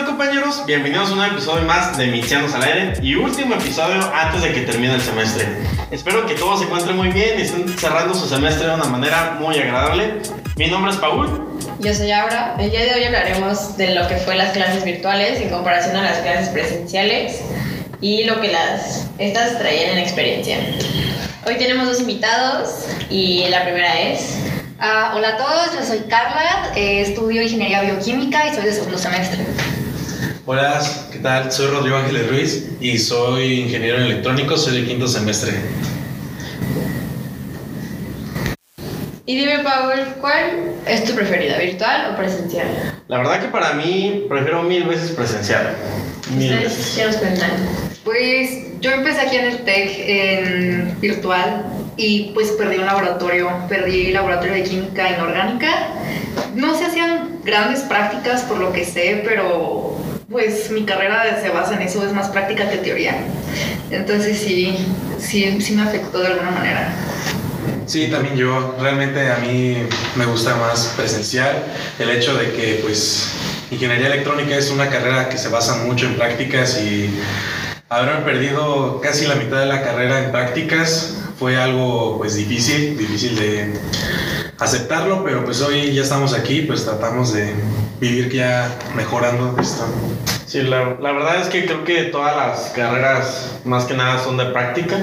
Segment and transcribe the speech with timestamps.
[0.00, 0.64] tal compañeros?
[0.66, 4.62] Bienvenidos a un episodio más de Mixianos al aire y último episodio antes de que
[4.62, 5.46] termine el semestre.
[5.90, 9.36] Espero que todos se encuentren muy bien y estén cerrando su semestre de una manera
[9.38, 10.22] muy agradable.
[10.56, 11.46] Mi nombre es Paul.
[11.80, 12.56] Yo soy Abra.
[12.58, 16.02] El día de hoy hablaremos de lo que fue las clases virtuales en comparación a
[16.02, 17.40] las clases presenciales
[18.00, 20.58] y lo que las estas traían en experiencia.
[21.46, 24.38] Hoy tenemos dos invitados y la primera es
[24.82, 28.96] Ah, hola a todos, yo soy Carla, eh, estudio Ingeniería Bioquímica y soy de segundo
[28.96, 29.44] semestre.
[30.52, 30.82] Hola,
[31.12, 31.52] ¿qué tal?
[31.52, 35.52] Soy Rodrigo Ángeles Ruiz y soy ingeniero en electrónico, soy de quinto semestre.
[39.26, 42.66] Y dime, Paul, ¿cuál es tu preferida, virtual o presencial?
[43.06, 45.76] La verdad que para mí prefiero mil veces presencial.
[46.36, 46.94] Mil ¿Ustedes veces.
[46.96, 47.50] qué nos cuentan?
[48.02, 51.64] Pues yo empecé aquí en el TEC en virtual
[51.96, 55.90] y pues perdí un laboratorio, perdí el laboratorio de química inorgánica.
[56.56, 59.89] No se hacían grandes prácticas por lo que sé, pero
[60.30, 63.16] pues mi carrera se basa en eso, es más práctica que teoría.
[63.90, 64.86] Entonces sí,
[65.18, 66.94] sí, sí me afectó de alguna manera.
[67.86, 68.76] Sí, también yo.
[68.80, 69.76] Realmente a mí
[70.14, 71.64] me gusta más presencial.
[71.98, 73.32] El hecho de que, pues,
[73.72, 77.10] ingeniería electrónica es una carrera que se basa mucho en prácticas y
[77.88, 83.36] haberme perdido casi la mitad de la carrera en prácticas fue algo, pues, difícil, difícil
[83.36, 83.72] de
[84.60, 87.52] aceptarlo, pero pues hoy ya estamos aquí, pues tratamos de
[88.00, 89.84] vivir ya mejorando esto.
[90.46, 94.36] Sí, la, la verdad es que creo que todas las carreras más que nada son
[94.36, 94.96] de práctica.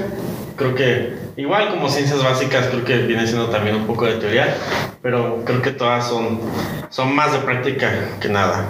[0.57, 4.57] Creo que igual como ciencias básicas creo que viene siendo también un poco de teoría,
[5.01, 6.41] pero creo que todas son,
[6.89, 8.65] son más de práctica que nada.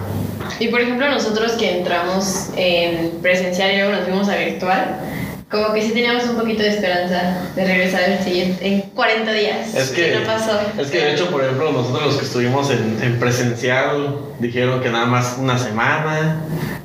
[0.60, 5.00] Y por ejemplo, nosotros que entramos en presencial y luego nos fuimos a virtual,
[5.50, 9.74] como que sí teníamos un poquito de esperanza de regresar al siguiente, en 40 días.
[9.74, 10.60] Es que, no pasó.
[10.78, 14.90] es que de hecho, por ejemplo, nosotros los que estuvimos en, en presencial dijeron que
[14.90, 16.42] nada más una semana,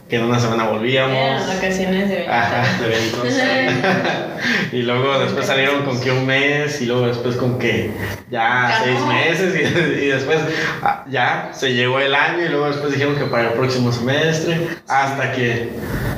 [0.09, 1.17] que en una semana volvíamos.
[1.17, 2.33] Eran vacaciones de verano.
[2.35, 2.79] Ajá.
[2.79, 3.29] De eventos.
[4.73, 7.91] Y luego después salieron con que un mes y luego después con que
[8.31, 10.39] ya seis meses y, y después
[10.83, 14.67] ah, ya se llegó el año y luego después dijeron que para el próximo semestre
[14.89, 15.69] hasta que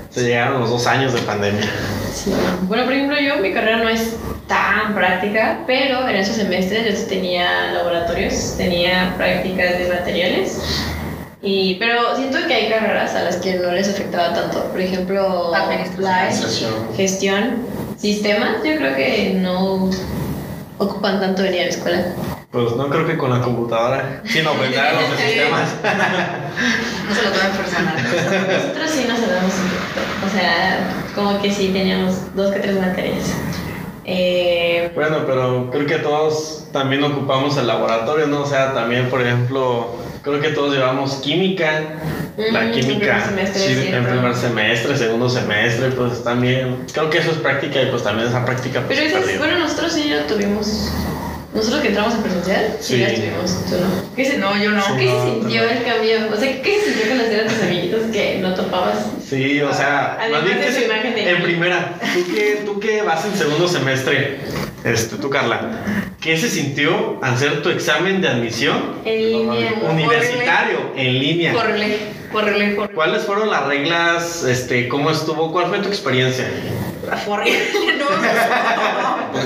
[0.09, 1.69] se llegaron los dos años de pandemia.
[2.15, 2.33] Sí.
[2.63, 4.15] Bueno, por ejemplo, yo mi carrera no es
[4.47, 10.61] tan práctica, pero en esos semestres yo sí tenía laboratorios, tenía prácticas de materiales.
[11.43, 14.65] Y, pero siento que hay carreras a las que no les afectaba tanto.
[14.71, 16.73] Por ejemplo, Administración.
[16.97, 17.67] gestión,
[17.99, 19.91] sistemas, yo creo que no
[20.79, 22.05] ocupan tanto venir a la escuela.
[22.54, 25.69] Pues no creo que con la computadora, sin ofender a los sistemas.
[27.09, 27.97] No se lo tomen personal.
[27.97, 30.25] Nosotros sí nos damos un poquito.
[30.25, 30.78] O sea,
[31.16, 33.25] como que sí teníamos dos que tres materias.
[34.04, 38.42] Eh, Bueno, pero creo que todos también ocupamos el laboratorio, ¿no?
[38.42, 41.82] O sea, también, por ejemplo, creo que todos llevamos química.
[42.36, 43.97] La Mm, en química primer semestre, sí, cierto.
[43.97, 46.86] en primer semestre, segundo semestre, pues también.
[46.92, 50.09] Creo que eso es práctica y pues también esa práctica pues, Pero bueno, nosotros sí
[50.09, 50.91] ya tuvimos.
[51.54, 53.65] Nosotros que entramos en presencial, sí, ya estuvimos.
[53.66, 54.15] ¿Tú no?
[54.16, 54.82] ¿Qué se, No, yo no.
[54.82, 54.92] Sí.
[54.98, 55.70] ¿qué no, se sintió no.
[55.70, 56.16] el cambio?
[56.32, 59.06] O sea, ¿qué se sintió conocer a tus amiguitos que no topabas?
[59.28, 62.81] Sí, o sea, Además más bien de que imagen de- en primera, tú que, tú
[62.81, 64.38] que vas en segundo semestre,
[64.82, 65.60] este, tú Carla,
[66.20, 69.75] ¿qué se sintió hacer tu examen de admisión En línea.
[69.91, 71.53] universitario en línea?
[71.53, 71.98] Córrele,
[72.32, 72.76] córrele.
[72.94, 74.42] ¿Cuáles fueron las reglas?
[74.44, 75.53] Este, ¿Cómo estuvo?
[75.53, 76.47] ¿Cuál fue tu experiencia?
[77.27, 79.45] Horrible, no, no.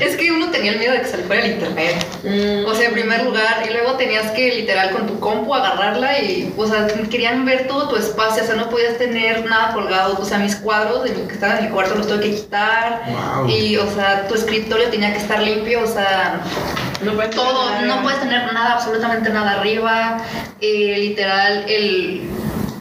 [0.00, 2.06] es que uno tenía el miedo de que se le fuera el internet.
[2.24, 6.18] Mm, O sea, en primer lugar, y luego tenías que literal con tu compu agarrarla
[6.20, 10.18] y, o sea, querían ver todo tu espacio, o sea, no podías tener nada colgado,
[10.20, 13.02] o sea, mis cuadros de lo que estaban en mi cuarto los tuve que quitar
[13.10, 13.48] Wow.
[13.48, 16.40] y, o sea, tu escritorio tenía que estar limpio, o sea,
[17.02, 20.18] no todo, tener no puedes tener nada, absolutamente nada arriba,
[20.60, 22.22] eh, literal, el...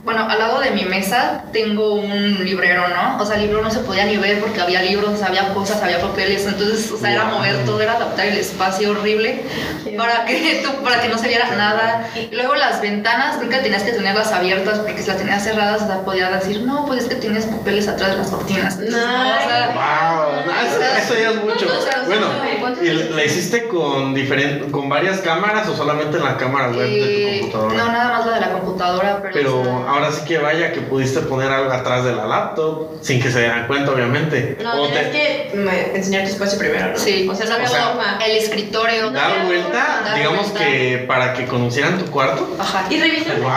[0.09, 3.21] Bueno, al lado de mi mesa tengo un librero, ¿no?
[3.21, 6.01] O sea, el libro no se podía ni ver porque había libros, había cosas, había
[6.01, 9.43] papeles, entonces, o sea, era mover todo, era adaptar el espacio horrible
[9.95, 12.09] para que, para que no se viera nada.
[12.15, 15.83] Y luego las ventanas, creo que tenías que tenerlas abiertas porque si las tenías cerradas,
[15.83, 18.77] o sea, podía decir, no, pues es que tienes papeles atrás de las cortinas.
[18.79, 21.67] No, o sea, Wow, no, eso, eso ya es mucho.
[21.77, 22.25] O sea, Bueno,
[22.59, 26.79] ¿cuántos- ¿y la hiciste con diferente, con varias cámaras o solamente en la cámara web
[26.79, 27.77] de eh, tu computadora?
[27.85, 29.33] no, nada más la de la computadora, pero...
[29.33, 32.97] Pero o sea, ahora sí que vaya que pudiste poner algo atrás de la laptop
[33.01, 34.57] sin que se dieran cuenta, obviamente.
[34.63, 36.97] No, O tenías te- que me- enseñar tu espacio primero, ¿no?
[36.97, 37.27] Sí.
[37.31, 38.19] O sea, no había O sea, forma.
[38.25, 39.11] el escritorio.
[39.11, 40.59] dar vuelta, Dar digamos vuelta.
[40.67, 42.55] que para que conocieran tu cuarto.
[42.59, 42.85] Ajá.
[42.89, 43.39] Y revisar.
[43.39, 43.49] Wow.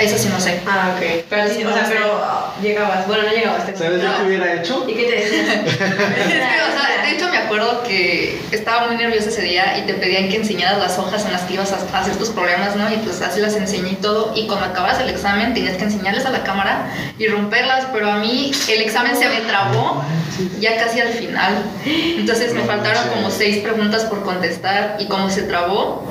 [0.00, 0.58] Eso sí no sé.
[0.66, 1.24] Ah, ok.
[1.28, 3.06] Pero sí, o sea, pero ah, llegabas.
[3.06, 3.64] Bueno, no llegabas.
[3.76, 4.16] ¿Sabes yo no.
[4.16, 4.84] qué hubiera hecho?
[4.88, 5.64] ¿Y qué te decían?
[5.66, 9.82] Es que, o sea, de hecho me acuerdo que estaba muy nerviosa ese día y
[9.82, 12.92] te pedían que enseñaras las hojas en las que ibas a hacer tus problemas, ¿no?
[12.92, 14.32] Y pues así las enseñé y todo.
[14.34, 18.16] Y cuando acabas el examen tenías que enseñarles a la cámara y romperlas, pero a
[18.16, 20.02] mí el examen se me trabó
[20.60, 21.62] ya casi al final.
[21.84, 26.06] Entonces me faltaron como seis preguntas por contestar y como se trabó,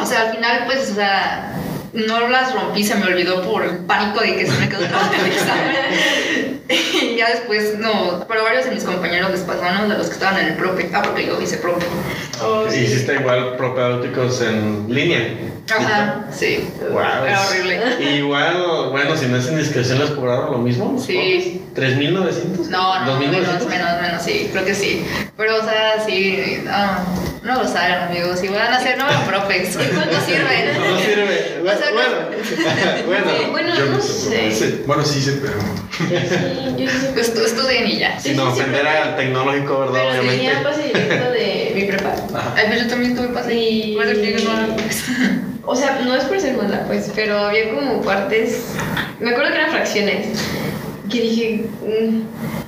[0.00, 1.52] o sea, al final pues, o sea,
[1.92, 5.12] no las rompí, se me olvidó por el pánico de que se me quedó trabado
[5.12, 6.60] el examen.
[6.68, 10.38] y ya después, no, pero varios de mis compañeros les pasaron de los que estaban
[10.38, 10.90] en el prope.
[10.94, 11.86] Ah, porque yo hice prope.
[12.42, 12.80] Oh, sí.
[12.80, 15.36] Hiciste igual propedéuticos en línea.
[15.70, 16.68] Ajá, sí.
[16.90, 17.00] Wow.
[17.00, 17.80] Era horrible.
[18.00, 20.98] Y igual, bueno, si no es indiscreción, les cobraron lo mismo.
[20.98, 21.62] Sí.
[21.74, 22.68] ¿3.900?
[22.68, 23.66] No, no, menos, ¿2.900?
[23.68, 25.04] menos, menos, sí, creo que sí.
[25.36, 28.38] Pero, o sea, sí, no, no lo saben, amigos.
[28.40, 29.76] Si van a hacer, no hagan profes.
[29.94, 30.78] ¿Cuánto sirven?
[30.78, 31.60] No sirve.
[31.62, 33.50] O sea, Bueno, bueno.
[33.52, 34.50] Bueno, Yo no no sé.
[34.50, 34.52] sé.
[34.52, 34.82] Sí.
[34.86, 35.54] Bueno, sí hice, pero.
[35.98, 38.18] Sí, yo sí Estudien y ya.
[38.18, 39.92] Sin ofender al tecnológico, ¿verdad?
[39.94, 40.36] Pero Obviamente.
[40.36, 42.14] tenía pase directo de mi prepa.
[42.34, 42.54] Ajá.
[42.56, 43.54] Ay, pues yo también tuve pase.
[43.54, 45.04] Y- eso digo, no, pues.
[45.64, 48.64] O sea, no es por ser mala, pues, pero había como partes.
[49.20, 50.26] Me acuerdo que eran fracciones.
[51.10, 51.64] Que dije,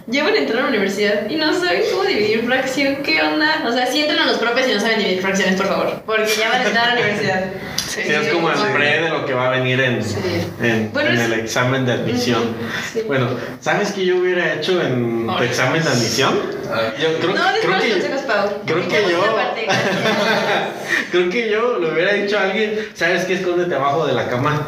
[0.08, 3.62] ya van a entrar a la universidad y no saben cómo dividir fracción, ¿qué onda?
[3.68, 6.26] O sea, sí entran a los profes y no saben dividir fracciones, por favor, porque
[6.38, 7.44] ya van a entrar a la universidad.
[7.88, 10.16] Sí, es como el pre de lo que va a venir en, Sí.
[10.62, 12.42] en, Bueno, en el examen de admisión.
[12.92, 13.02] Sí.
[13.06, 13.28] Bueno,
[13.60, 16.34] ¿sabes qué yo hubiera hecho en tu examen de admisión?
[17.00, 18.48] Yo creo, no, creo que, consejos, Pau.
[18.66, 19.66] creo que yo- parte,
[21.12, 23.34] creo que yo le hubiera dicho a alguien, ¿sabes qué?
[23.34, 24.66] Escóndete abajo de la cama.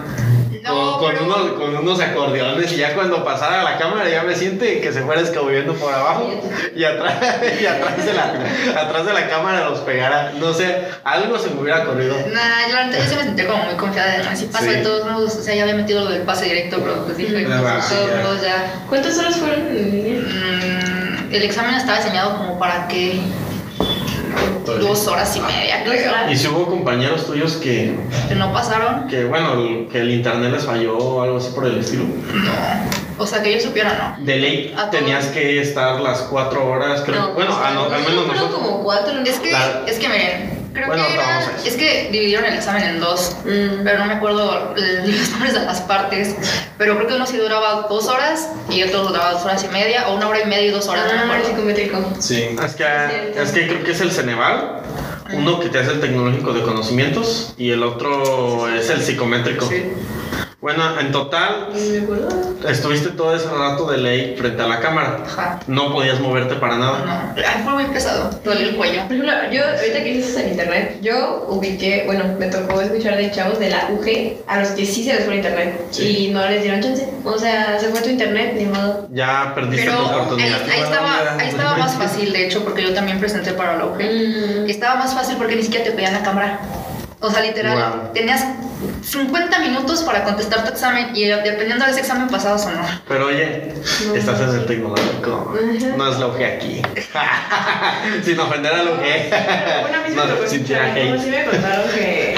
[0.65, 4.35] No, con, pero- unos, con unos acordeones y ya cuando pasara la cámara ya me
[4.35, 6.41] siente que se fuera escabullendo por abajo
[6.75, 7.15] y atrás,
[7.61, 10.33] y atrás, de la, atrás de la cámara los pegara.
[10.39, 12.17] No sé, algo se me hubiera corrido.
[12.33, 14.71] Nah, yo yo sí me sentí como muy confiada de no, si pasa Sí.
[14.71, 17.45] de todos modos, o sea, ya había metido lo del pase directo, pero pues dije,
[17.45, 17.45] Mm.
[17.47, 18.23] pues, Ah, sí, ya.
[18.23, 18.75] modos ya.
[18.89, 20.21] ¿Cuántas horas fueron en línea?
[20.23, 23.21] Mm, el examen estaba diseñado como para que
[24.67, 26.31] dos horas y media, creo.
[26.31, 27.95] Y si hubo compañeros tuyos que,
[28.29, 31.67] Que no pasaron, que bueno, el- que el internet les falló o algo así por
[31.67, 32.05] el estilo.
[32.05, 33.05] no.
[33.17, 34.25] O sea, que yo supiera, no.
[34.25, 37.21] De ley A tenías que estar las cuatro horas, creo.
[37.29, 38.55] No, bueno, o sea, a no- al no, menos nosotros.
[38.61, 39.23] como cuatro, ¿no?
[39.23, 42.83] Es que, La- es que miren, creo Bueno, que era, es que dividieron el examen
[42.83, 43.37] en dos.
[43.45, 43.83] Mm.
[43.85, 46.35] Pero no me acuerdo los nombres de las partes.
[46.77, 50.09] Pero creo que uno sí duraba dos horas y otro duraba dos horas y media,
[50.09, 52.13] o una hora y media y dos horas, no me Ah, psicométrico.
[52.19, 52.57] Sí.
[52.63, 52.85] Es que,
[53.37, 54.83] es que creo que es el Ceneval,
[55.33, 59.67] uno que te hace el tecnológico de conocimientos y el otro es el psicométrico.
[59.67, 59.85] Sí.
[60.65, 65.19] Bueno, en total me estuviste todo ese rato de ley frente a la cámara.
[65.27, 65.61] Ajá.
[65.67, 67.33] No podías moverte para nada.
[67.37, 68.31] No, ay, fue muy pesado.
[68.43, 69.03] Dolió el cuello.
[69.03, 73.31] Por ejemplo, yo, ahorita que dices en internet, yo ubiqué, bueno, me tocó escuchar de
[73.31, 76.29] chavos de la UG a los que sí se les fue el internet Sí.
[76.29, 77.11] y no les dieron chance.
[77.25, 79.07] O sea, se fue tu internet, ni modo.
[79.13, 80.61] Ya perdiste Pero tu ahí, oportunidad.
[80.63, 83.99] ahí estaba, ahí estaba más fácil, de hecho, porque yo también presenté para la UG.
[83.99, 84.71] Mm.
[84.71, 86.59] Estaba más fácil porque ni siquiera te pedían la cámara.
[87.21, 88.13] O sea, literal, Wow.
[88.15, 88.45] tenías
[89.05, 92.81] 50 minutos para contestar tu examen y dependiendo de ese examen pasado o no.
[93.07, 93.73] Pero oye,
[94.07, 94.15] No.
[94.15, 95.55] estás en el tecnológico.
[95.97, 96.83] No es la UG aquí.
[98.25, 98.99] Sin ofender a la UG.
[99.83, 101.21] Bueno, a mí sí me No, sin hate.
[101.23, 102.35] sí me contaron que,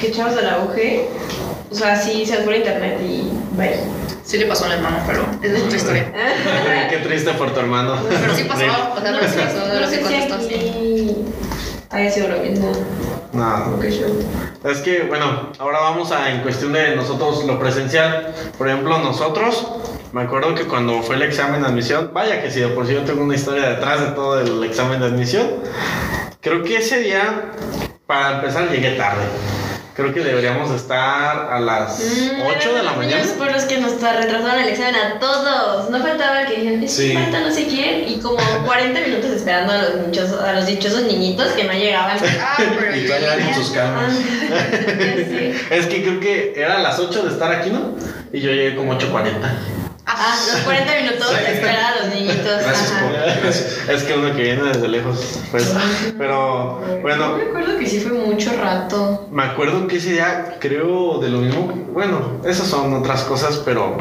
[0.00, 0.76] que chavos de la UG,
[1.70, 3.80] o sea, sí se fue el internet y bye.
[4.24, 6.12] Sí le pasó a mi hermano, pero es de otra historia.
[6.90, 7.96] Qué triste por tu hermano.
[8.08, 8.60] Pero sí pasó,
[8.96, 11.16] o sea, No pero sí sé, pasó de no lo sé que si contestó, sí.
[11.90, 12.72] haya sido lo mismo.
[13.32, 13.82] No.
[13.82, 14.06] Yo.
[14.70, 18.34] Es que, bueno, ahora vamos a, en cuestión de nosotros, lo presencial.
[18.58, 19.66] Por ejemplo, nosotros,
[20.12, 22.92] me acuerdo que cuando fue el examen de admisión, vaya que si de por sí
[22.92, 25.46] yo tengo una historia detrás de todo el examen de admisión,
[26.40, 27.52] creo que ese día,
[28.06, 29.22] para empezar, llegué tarde.
[29.94, 33.22] Creo que deberíamos estar a las Mm, 8 de la los mañana.
[33.36, 35.90] por los que nos retrasaron el examen a todos.
[35.90, 37.12] No faltaba el que dijeran, es que Sí.
[37.12, 38.08] falta no sé quién.
[38.08, 42.16] Y como 40 minutos esperando a los, dichosos, a los dichosos niñitos que no llegaban.
[42.40, 44.12] Ah, pero Y yo todavía con sus calmas.
[44.50, 44.56] Ya
[45.14, 45.54] sé.
[45.70, 47.94] Es que creo que era a las 8 de estar aquí, ¿no?
[48.32, 49.50] Y yo llegué como 8.40.
[50.24, 52.62] Ah, los 40 minutos de esperar a los niñitos.
[52.62, 53.00] Gracias Ajá.
[53.02, 53.12] por.
[53.12, 53.88] Gracias.
[53.88, 55.74] Es que uno que viene desde lejos, pues.
[56.16, 59.26] Pero, Yo bueno, me acuerdo que sí fue mucho rato.
[59.32, 61.72] Me acuerdo que ese día creo de lo mismo.
[61.92, 63.96] Bueno, esas son otras cosas, pero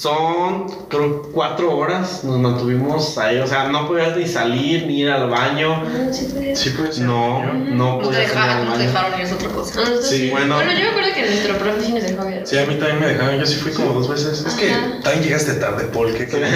[0.00, 3.36] son creo cuatro horas nos mantuvimos ahí.
[3.38, 5.84] O sea, no podías ni salir ni ir al baño.
[5.84, 6.56] No, sí fue.
[6.56, 7.04] Sí, ser.
[7.04, 8.90] No, no No podías ir al dejaron, no te baño.
[8.92, 9.74] dejaron es otra cosa.
[9.80, 10.30] Nosotros Sí, sí.
[10.30, 10.54] bueno.
[10.54, 12.46] Bueno, yo me acuerdo que nuestro profe sí nos dejó ver.
[12.46, 13.38] Sí, a mí también me dejaron.
[13.40, 14.42] Yo sí fui como dos veces.
[14.46, 14.68] Es que
[15.02, 16.14] también llegaste tarde, Paul.
[16.16, 16.50] ¿Qué crees?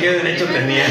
[0.00, 0.88] ¿Qué derecho tenías?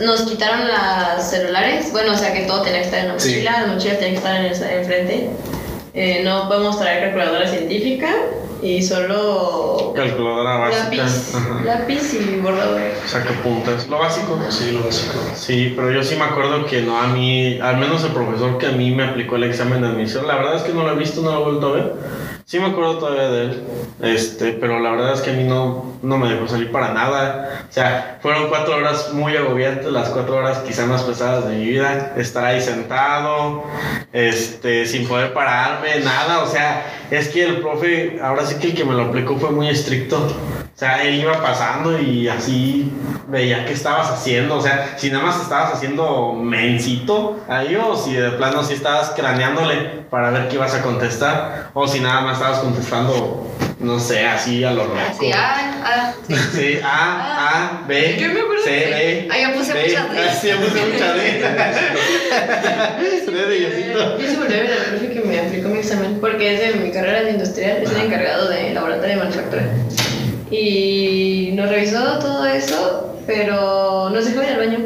[0.00, 3.28] Nos quitaron los celulares, bueno, o sea que todo tenía que estar en la Sí.
[3.30, 5.30] mochila, las mochilas tenían que estar en el- enfrente.
[5.94, 8.08] Eh, no podemos traer calculadora científica
[8.64, 10.84] y solo Calculadora básica.
[11.04, 11.62] lápiz, Ajá.
[11.64, 12.80] lápiz y borrador.
[13.06, 13.86] Sacapuntas.
[13.88, 14.38] Lo básico.
[14.48, 15.18] Sí, lo básico.
[15.34, 18.66] Sí, pero yo sí me acuerdo que no a mí, al menos el profesor que
[18.66, 20.96] a mí me aplicó el examen de admisión, la verdad es que no lo he
[20.96, 21.92] visto, no lo he vuelto a ver.
[22.46, 23.64] Sí me acuerdo todavía de él,
[24.02, 27.64] este, pero la verdad es que a mí no, no me dejó salir para nada.
[27.66, 31.64] O sea, fueron cuatro horas muy agobiantes, las cuatro horas quizá más pesadas de mi
[31.64, 32.12] vida.
[32.18, 33.64] Estar ahí sentado,
[34.12, 36.42] este, sin poder pararme, nada.
[36.42, 39.50] O sea, es que el profe, ahora sí que el que me lo aplicó fue
[39.50, 40.18] muy estricto.
[40.18, 42.92] O sea, él iba pasando y así
[43.28, 44.56] veía qué estabas haciendo.
[44.56, 49.10] O sea, si nada más estabas haciendo mencito ahí o si de plano sí estabas
[49.10, 51.70] craneándole para ver qué ibas a contestar.
[51.74, 53.46] O si nada más estabas contestando,
[53.80, 54.96] no sé, así a lo loco.
[55.10, 56.14] Así, ah, ah.
[56.52, 59.28] Sí, A, A, B, Yo me acuerdo C, D.
[59.30, 59.82] Ahí yo puse D.
[59.82, 60.18] muchas D.
[60.20, 61.20] Ah, Sí, yo puse muchas D.
[63.32, 64.18] D de Diosito.
[64.18, 66.80] Yo se volví a ver al profe que me aplicó mi examen porque es de
[66.80, 69.62] mi carrera de industrial, es el encargado de laboratorio de manufactura.
[70.50, 74.78] Y nos revisó todo eso, pero nos dejó ir al baño.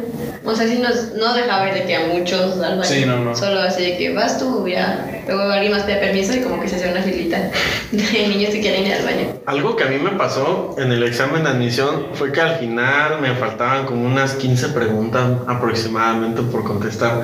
[0.45, 2.85] O sea, sí nos, no dejaba ir de que a muchos al baño.
[2.85, 3.37] Sí, no, no.
[3.37, 5.18] Solo así de que vas tú, ya.
[5.29, 7.51] Luego alguien más pide permiso y como que se hace una filita
[7.93, 9.41] de niños que quieren ir al baño.
[9.45, 13.21] Algo que a mí me pasó en el examen de admisión fue que al final
[13.21, 17.23] me faltaban como unas 15 preguntas aproximadamente por contestar.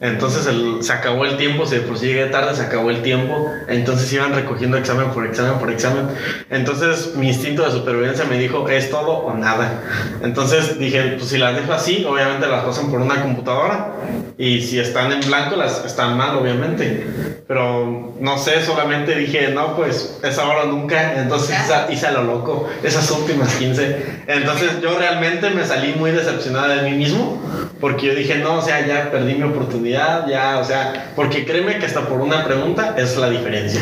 [0.00, 0.48] Entonces
[0.84, 3.46] se acabó el tiempo, por sí llegué tarde, se acabó el tiempo.
[3.68, 6.06] Entonces iban recogiendo examen por examen por examen.
[6.48, 9.82] Entonces mi instinto de supervivencia me dijo, es todo o nada.
[10.22, 13.94] Entonces dije, pues si las dejo así, obviamente las pasan por una computadora.
[14.38, 17.06] Y si están en blanco, las están mal, obviamente.
[17.48, 21.20] Pero no sé, solamente dije, no, pues es ahora o nunca.
[21.20, 24.22] Entonces hice, hice a lo loco esas últimas 15.
[24.26, 27.40] Entonces yo realmente me salí muy decepcionada de mí mismo.
[27.80, 31.78] Porque yo dije, no, o sea, ya perdí mi oportunidad, ya, o sea, porque créeme
[31.80, 33.80] que hasta por una pregunta es la diferencia.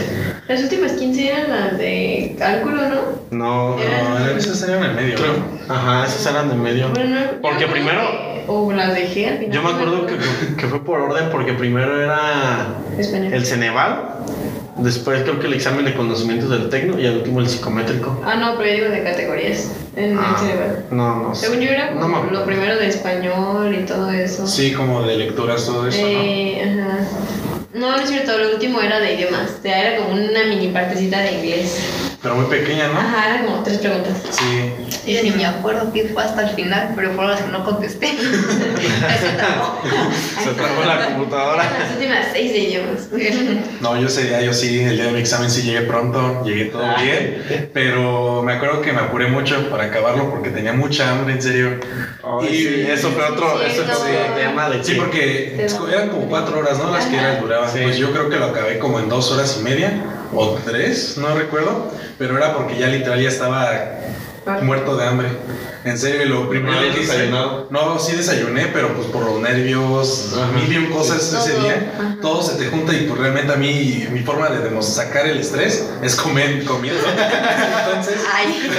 [0.48, 3.00] Las últimas 15 eran las de cálculo, ¿no?
[3.30, 5.16] No, No, esas serían en medio.
[5.16, 5.34] creo.
[5.68, 6.88] Ajá, esas eran de medio.
[6.88, 9.52] Bueno, no, Porque primero- O las dejé al final.
[9.54, 10.16] Yo me no acuerdo que,
[10.56, 13.32] que fue por orden, porque primero era Español.
[13.32, 14.00] el Ceneval,
[14.78, 18.20] después creo que el examen de conocimientos del tecno y al último el psicométrico.
[18.24, 19.70] Ah, no, pero yo digo de categorías.
[19.94, 20.84] En Ah, el cerebral.
[20.90, 21.46] no, no sé.
[21.46, 24.46] Según yo era No lo primero de español y todo eso.
[24.48, 26.08] Sí, como de lecturas, todo eso, ¿no?
[26.08, 26.98] Eh, ajá.
[27.72, 29.48] No, no es cierto, lo último era de idiomas.
[29.60, 31.78] O sea, era como una mini partecita de inglés.
[32.20, 32.98] Pero muy pequeña, ¿no?
[32.98, 34.14] Ajá, eran como tres preguntas.
[34.30, 34.89] Sí.
[35.10, 38.10] Yo ni me acuerdo qué fue hasta el final, pero fueron las que no contesté.
[38.10, 39.88] Eso tampoco.
[40.42, 41.64] Se trabó la computadora.
[41.78, 43.08] Las últimas seis de idiomas.
[43.80, 46.66] No, yo ese día, yo sí, el día de mi examen sí llegué pronto, llegué
[46.66, 46.96] todo Ah.
[47.02, 51.42] bien, pero me acuerdo que me apuré mucho para acabarlo porque tenía mucha hambre, en
[51.42, 51.80] serio.
[52.22, 54.16] Ay, sí, eso fue otro, Sí, eso fue sí.
[54.22, 56.90] otro tema de Sí, que- porque eran como cuatro horas, ¿no?
[56.92, 57.68] Las que eran duraban.
[57.70, 57.80] Sí.
[57.82, 59.92] Pues yo creo que lo acabé como en dos horas y media
[60.34, 63.68] o tres, no recuerdo, pero era porque ya literal ya estaba
[64.62, 65.28] muerto de hambre.
[65.82, 67.12] En serio, lo primero que hice.
[67.12, 67.66] desayunado?
[67.70, 70.52] No, sí desayuné, pero pues por los nervios, Ajá.
[70.52, 72.16] mil y un cosas ese Todo, día, ajá.
[72.20, 75.86] todo se te junta y pues realmente a mí, mi forma de sacar el estrés
[76.02, 76.92] es comer comida.
[77.88, 78.70] Entonces, Ay,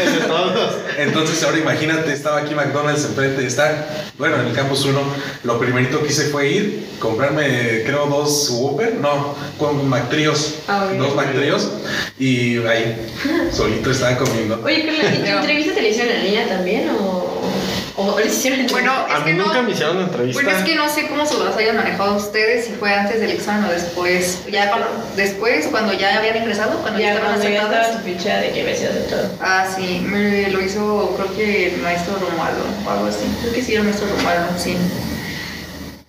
[0.98, 3.88] entonces ahora imagínate, estaba aquí McDonald's enfrente, está,
[4.18, 5.00] bueno, en el campus 1,
[5.44, 11.16] lo primerito que hice fue ir, comprarme, creo, dos Whopper, no, con McTrios, Ah, dos
[11.16, 11.70] McTrios,
[12.20, 13.10] y ahí,
[13.52, 14.62] solito estaba comiendo.
[14.64, 17.42] Oye, ¿y tu entrevista te la hicieron en línea también o,
[17.98, 19.64] o le hicieron en bueno, A es mí que nunca no.
[19.64, 20.42] me hicieron una entrevista.
[20.42, 23.32] Bueno, es que no sé cómo se los hayan manejado ustedes, si fue antes del
[23.32, 24.40] examen o después.
[24.52, 27.92] Ya cuando, después, cuando ya habían ingresado, cuando ya, Ya estaban cuando aceptadas.
[28.04, 29.30] tu ficha de que había sido aceptado.
[29.42, 33.26] Ah, sí, me lo hizo creo que el maestro Romualdo o algo así.
[33.42, 34.76] Creo que sí, el maestro Romualdo, sí.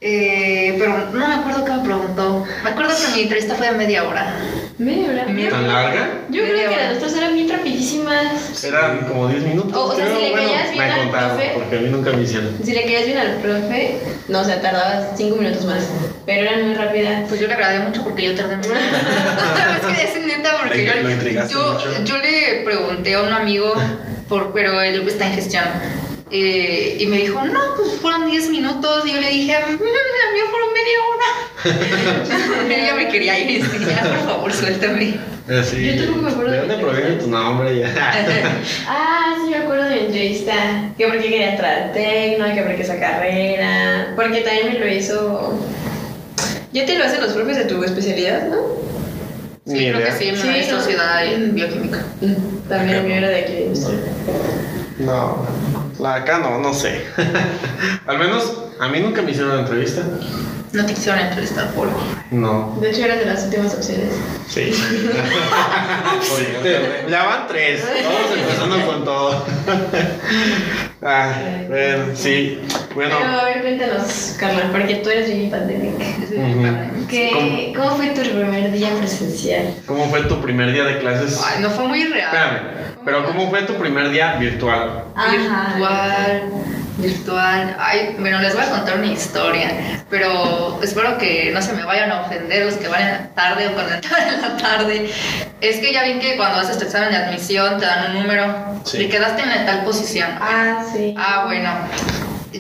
[0.05, 2.45] Eh, pero no me acuerdo qué me preguntó.
[2.65, 4.35] Me acuerdo que mi entrevista fue de media hora.
[4.83, 5.25] Media hora.
[5.27, 6.09] Media ¿Tan larga?
[6.31, 8.65] Yo creo que las nuestras eran bien rapidísimas.
[8.65, 9.77] Eran como 10 minutos.
[9.77, 10.17] O- o sea, creo.
[10.19, 12.59] si le Bueno, caías bien me al contaron, profe- porque a mí nunca me hicieron.
[12.65, 13.97] Si le querías bien al profe,
[14.29, 15.85] no, o sea, tardabas cinco minutos más.
[16.27, 17.25] Pero eran muy rápidas.
[17.29, 18.71] Pues yo le agradé mucho porque yo tardé mucho.
[18.75, 20.85] es que es neta porque
[21.49, 23.75] yo, yo, yo le pregunté a un amigo,
[24.29, 25.65] por, pero él está en gestión.
[26.33, 29.05] Eh, y me dijo, no, pues fueron 10 minutos.
[29.07, 32.75] Y yo le dije, "Mm, a mí fueron media hora.
[32.75, 35.15] Ella me quería ir y ya, por favor, suéltame.
[35.49, 35.85] Eh, sí.
[35.97, 37.79] Yo tampoco me acuerdo ¿De de dónde proviene tu nombre?
[37.79, 37.93] Ya.
[38.89, 40.53] Ah, sí, me acuerdo de mi entrevista.
[40.97, 44.13] Que porque quería entrar al tecno, que porque esa carrera.
[44.17, 45.59] Porque también me lo hizo.
[46.73, 48.57] Ya te lo hacen los profes de tu especialidad, ¿no?
[49.67, 50.07] Ni Sí, creo idea.
[50.07, 50.79] que sí, en Sí, ¿no?
[50.81, 52.03] sociedad en bioquímica.
[52.69, 53.65] También el mío era de aquí.
[54.99, 55.47] No,
[56.03, 57.07] la acá no, no sé.
[58.07, 60.03] Al menos a mí nunca me hicieron una entrevista.
[60.73, 61.89] No te quisieron entrevistar por.
[62.31, 62.79] No.
[62.81, 64.09] De hecho, eras de las últimas opciones.
[64.49, 64.71] Sí.
[67.09, 67.83] Ya van tres.
[68.05, 69.47] Vamos empezando con todo.
[71.03, 71.33] ah,
[71.69, 72.61] bueno, sí.
[72.95, 73.17] Bueno.
[73.19, 75.95] Pero a ver, cuéntanos, Carla, porque tú eres bien pandemic.
[75.95, 77.07] Ujú.
[77.09, 79.75] ¿Qué, ¿Cómo fue tu primer día presencial?
[79.87, 81.41] ¿Cómo fue tu primer día de clases?
[81.43, 82.35] Ay, no fue muy real.
[82.35, 82.61] Espérame,
[83.05, 85.05] pero ¿cómo fue tu primer día virtual?
[85.31, 86.43] Virtual,
[86.99, 87.77] virtual.
[87.79, 92.11] Ay, bueno, les voy a contar una historia, pero espero que no se me vayan
[92.11, 95.11] a ofender los que van en la tarde o cuando entran en la tarde.
[95.61, 98.73] Es que ya ven que cuando haces tu examen de admisión te dan un número
[98.85, 98.99] Sí.
[98.99, 100.29] y quedaste en la tal posición.
[100.41, 101.15] Ah, sí.
[101.17, 101.71] Ah, bueno.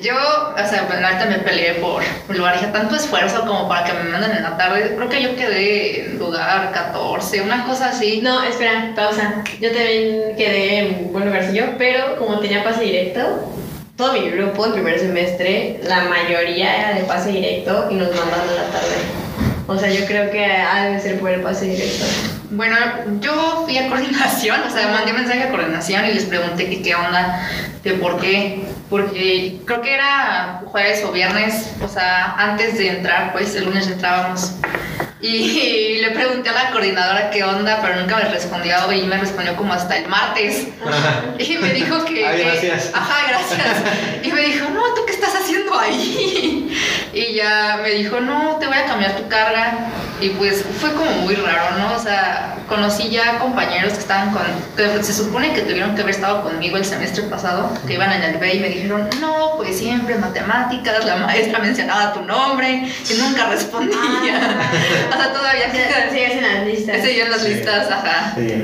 [0.00, 3.92] Yo, o sea, ahorita me peleé por un lugar, dije tanto esfuerzo como para que
[3.92, 4.94] me manden en la tarde.
[4.96, 8.20] Creo que yo quedé en lugar 14, una cosa así.
[8.22, 9.42] No, espera, pausa.
[9.60, 13.52] Yo también quedé en buen lugarcillo, pero como tenía pase directo,
[13.96, 18.48] todo mi grupo en primer semestre, la mayoría era de pase directo y nos mandaron
[18.48, 18.96] a la tarde.
[19.66, 22.04] O sea, yo creo que ha de ser por el pase directo.
[22.50, 22.76] Bueno,
[23.20, 26.94] yo fui a coordinación, o sea, mandé mensaje a coordinación y les pregunté que qué
[26.94, 27.48] onda,
[27.82, 33.32] que por qué, porque creo que era jueves o viernes, o sea, antes de entrar,
[33.32, 34.52] pues el lunes entrábamos.
[35.22, 39.54] Y le pregunté a la coordinadora qué onda, pero nunca me respondió y me respondió
[39.54, 40.66] como hasta el martes.
[41.38, 42.26] Y me dijo que...
[42.26, 42.90] Ay, que- gracias.
[42.92, 43.76] Ajá, gracias.
[44.24, 46.76] Y me dijo, no, ¿tú qué estás haciendo ahí?
[47.12, 49.78] Y ya me dijo, no, te voy a cambiar tu carga.
[50.20, 51.94] Y pues fue como muy raro, ¿no?
[51.96, 54.42] O sea, conocí ya compañeros que estaban con...
[54.76, 58.22] que se supone que tuvieron que haber estado conmigo el semestre pasado, que iban en
[58.22, 63.14] el B y me dijeron, no, pues siempre matemáticas, la maestra mencionaba tu nombre y
[63.14, 64.60] nunca respondía.
[65.14, 65.70] O sea, todavía
[66.12, 67.02] Sí, es en las listas.
[67.02, 67.48] Seguían las Sí.
[67.54, 68.34] listas, ajá.
[68.36, 68.54] Sí.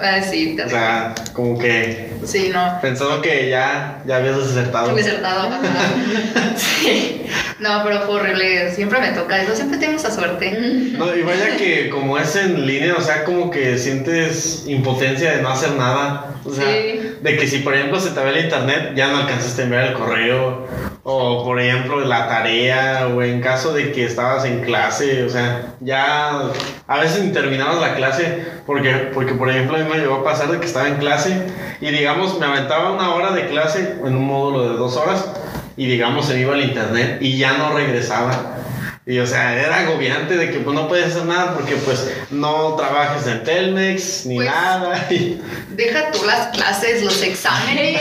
[0.00, 2.78] Ah, sí, O sea, como que sí, no.
[2.82, 4.90] pensando que ya, ya habías desertado.
[4.90, 5.48] Muy acertado.
[5.48, 5.60] ajá.
[6.56, 7.22] Sí.
[7.60, 8.70] No, pero fue horrible.
[8.74, 9.54] Siempre me toca eso.
[9.54, 10.50] Siempre tengo esa suerte.
[10.92, 15.42] No, y vaya que como es en línea, o sea, como que sientes impotencia de
[15.42, 16.34] no hacer nada.
[16.44, 17.00] O sea, Sí.
[17.22, 19.84] de que si por ejemplo se te ve el internet, ya no alcanzaste a enviar
[19.84, 20.66] el correo.
[21.04, 25.74] O por ejemplo la tarea, o en caso de que estabas en clase, o sea,
[25.80, 26.52] ya
[26.86, 30.24] a veces ni terminabas la clase, porque, porque por ejemplo a mí me llegó a
[30.24, 31.46] pasar de que estaba en clase
[31.80, 35.28] y digamos me aventaba una hora de clase en un módulo de dos horas
[35.76, 38.61] y digamos se me iba al internet y ya no regresaba.
[39.04, 42.76] Y o sea, era agobiante de que pues no puedes hacer nada porque pues no
[42.76, 45.06] trabajes en Telmex ni Pues- nada.
[45.10, 48.00] y- Deja tú las clases, los exámenes.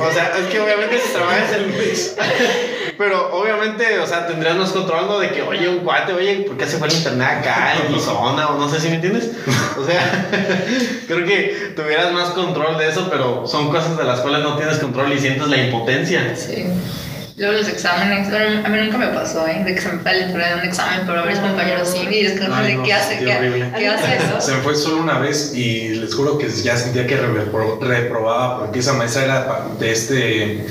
[0.00, 2.16] o sea, es que obviamente si trabajas en Telmex.
[2.98, 5.18] Pero obviamente, o sea, tendrías más control ¿no?
[5.20, 8.00] de que, oye, un cuate, oye, ¿por qué se fue el internet acá en mi
[8.00, 8.48] zona?
[8.50, 9.30] O no sé si me entiendes.
[9.78, 10.28] O sea,
[11.06, 14.78] creo que tuvieras más control de eso, pero son cosas de las cuales no tienes
[14.78, 16.34] control y sientes la impotencia.
[16.36, 16.64] Sí.
[17.36, 19.62] Luego los exámenes, bueno, a mí nunca me pasó, ¿eh?
[19.64, 22.06] De que se me fue el internet de un examen, pero a varios compañeros sí,
[22.10, 23.72] y es como Ay, de no, qué hace, qué qué, horrible.
[23.76, 24.40] qué hace eso.
[24.40, 28.58] Se me fue solo una vez y les juro que ya sentía que repro- reprobaba
[28.60, 29.46] porque esa maestra era
[29.78, 30.66] de este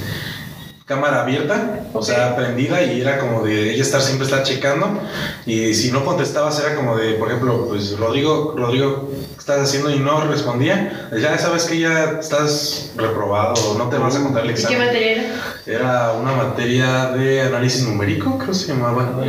[0.86, 5.00] cámara abierta, o sea, prendida y era como de ella estar siempre estar checando
[5.46, 9.90] y si no contestabas era como de, por ejemplo, pues Rodrigo, Rodrigo, ¿qué estás haciendo?
[9.90, 14.52] y no respondía, ya sabes que ya estás reprobado no te vas a contar el
[14.52, 14.86] ¿Y qué examen.
[14.86, 15.24] materia era?
[15.66, 19.22] Era una materia de análisis numérico, creo que se llamaba.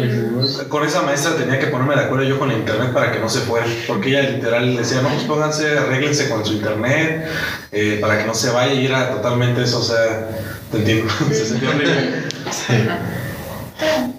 [0.68, 3.28] Con esa maestra tenía que ponerme de acuerdo yo con el internet para que no
[3.28, 7.26] se fuera, porque ella literal decía, no, pues pónganse, arréglense con su internet
[7.70, 10.28] eh, para que no se vaya y era totalmente eso, o sea,
[10.72, 12.22] te entiendo, se sentía horrible.
[12.50, 12.74] Sí.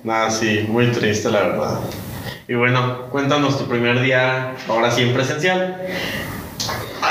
[0.04, 1.80] Nada, sí, muy triste, la verdad.
[2.48, 5.78] Y bueno, cuéntanos tu primer día, ahora sí en presencial.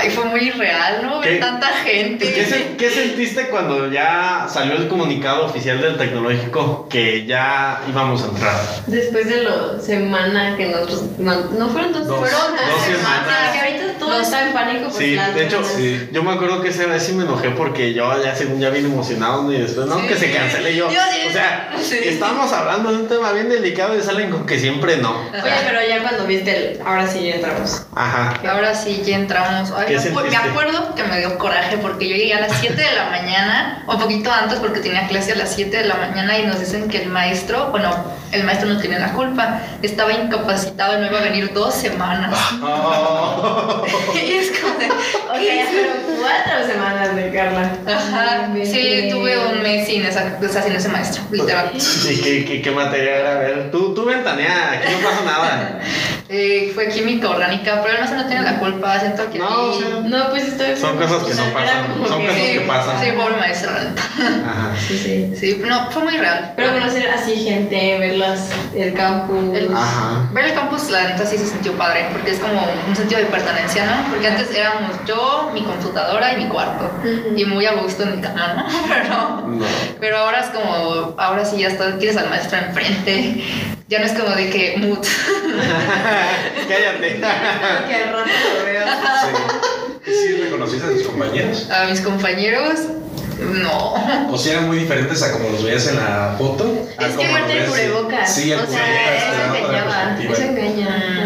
[0.02, 1.20] Ay, fue muy real, ¿no?
[1.20, 1.36] Ver ¿Qué?
[1.38, 2.32] tanta gente.
[2.32, 8.24] ¿Qué, se- qué sentiste cuando ya salió el comunicado oficial del tecnológico que ya íbamos
[8.24, 8.56] a entrar?
[8.88, 11.02] Después de la semana que nosotros.
[11.18, 13.52] No fueron dos, Dos- fueron dos semanas.
[13.52, 14.88] Que ahorita todo Dos- está en pánico.
[14.88, 15.62] por Sí, de hecho.
[15.64, 16.08] Sí.
[16.12, 18.88] yo me acuerdo que esa vez sí me enojé porque yo ya según ya vine
[18.88, 19.52] emocionado ¿no?
[19.52, 20.08] y después, no, Sí.
[20.08, 20.90] que se cancele yo.
[20.90, 21.28] Yo sí.
[21.28, 21.98] O sea, Sí.
[22.02, 25.12] estamos hablando de un tema bien delicado y salen con que siempre no.
[25.30, 26.80] Oye, pero ya cuando viste el.
[26.84, 27.82] Ahora sí ya entramos.
[27.94, 28.34] Ajá.
[28.50, 29.70] Ahora sí, ya entramos.
[29.76, 30.48] Ay, ¿Qué me, acu- me sentiste?
[30.48, 33.92] acuerdo que me dio coraje porque yo llegué a las 7 de la mañana, o
[33.94, 36.88] un poquito antes porque tenía clase a las 7 de la mañana y nos dicen
[36.88, 37.90] que el maestro, bueno,
[38.32, 42.34] el maestro no tiene la culpa, estaba incapacitado y no iba a venir dos semanas.
[42.62, 43.84] Oh.
[44.14, 47.70] y es como de, O sea, ya fueron cuatro semanas de Carla.
[47.86, 51.70] Ajá, sí, tuve un mes sin, esa, o sea, sin ese maestro, literal.
[51.74, 53.32] ¿Y qué, qué, qué materia era?
[53.32, 55.80] A ver, tú, tú ventanea, aquí no pasa nada.
[56.28, 59.78] Eh, fue química orgánica, pero no se no tiene la culpa, siento que No, o
[59.78, 63.00] sea, No, pues estoy Son cosas que no pasan, son que- cosas sí, que pasan.
[63.04, 63.72] Sí, pobre maestra.
[64.18, 64.72] Ajá.
[64.88, 65.32] Sí, sí.
[65.36, 66.52] Sí, no, fue muy real.
[66.56, 69.54] Pero conocer así gente, verlas, el campus.
[69.56, 70.28] El- Ajá.
[70.32, 73.26] Ver el campus, la neta, sí se sintió padre, porque es como un sentido de
[73.26, 74.10] pertenencia, ¿no?
[74.10, 76.90] Porque antes éramos yo, mi computadora y mi cuarto,
[77.36, 78.66] y muy a gusto en mi cama, ¿no?
[78.88, 79.64] Pero, No.
[80.00, 83.44] pero ahora es como, ahora sí ya está, tienes al maestro enfrente,
[83.92, 84.98] ya no es como de que mood.
[86.68, 87.20] Cállate.
[87.20, 88.84] que al rato lo veo.
[89.20, 90.10] Sí.
[90.10, 91.68] ¿Y sí reconociste a tus compañeros?
[91.70, 92.80] A mis compañeros,
[93.38, 93.94] no.
[94.32, 96.88] ¿O si eran muy diferentes a como los veías en la foto?
[96.98, 98.34] Es que aparte el cubrebocas.
[98.34, 100.18] Sí, el o cubrebocas sea, te eso engañaba.
[100.22, 101.21] Eso engaña.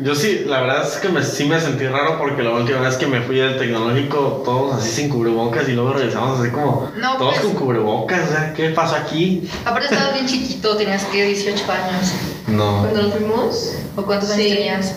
[0.00, 2.96] Yo sí, la verdad es que me, sí me sentí raro porque la última vez
[2.96, 7.16] que me fui del tecnológico, todos así sin cubrebocas y luego regresamos así como No,
[7.16, 8.28] todos pues- con cubrebocas.
[8.28, 9.48] O sea, ¿qué pasó aquí?
[9.64, 12.12] Aparte estabas bien chiquito, tenías que 18 años.
[12.48, 13.72] No, Cuando nos fuimos.
[13.96, 14.94] ¿O cuántos años tenías?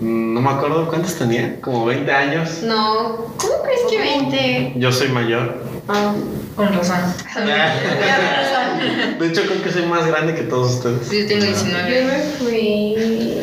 [0.00, 2.62] no me acuerdo cuántos tenía, como 20 años.
[2.62, 4.72] No, ¿cómo crees que 20?
[4.76, 5.62] Yo soy mayor.
[5.88, 6.14] Ah,
[6.56, 6.96] Con razón.
[9.18, 11.10] De hecho, creo que soy más grande que todos ustedes.
[11.10, 12.04] Yo tengo yo 19.
[12.04, 13.42] me fui.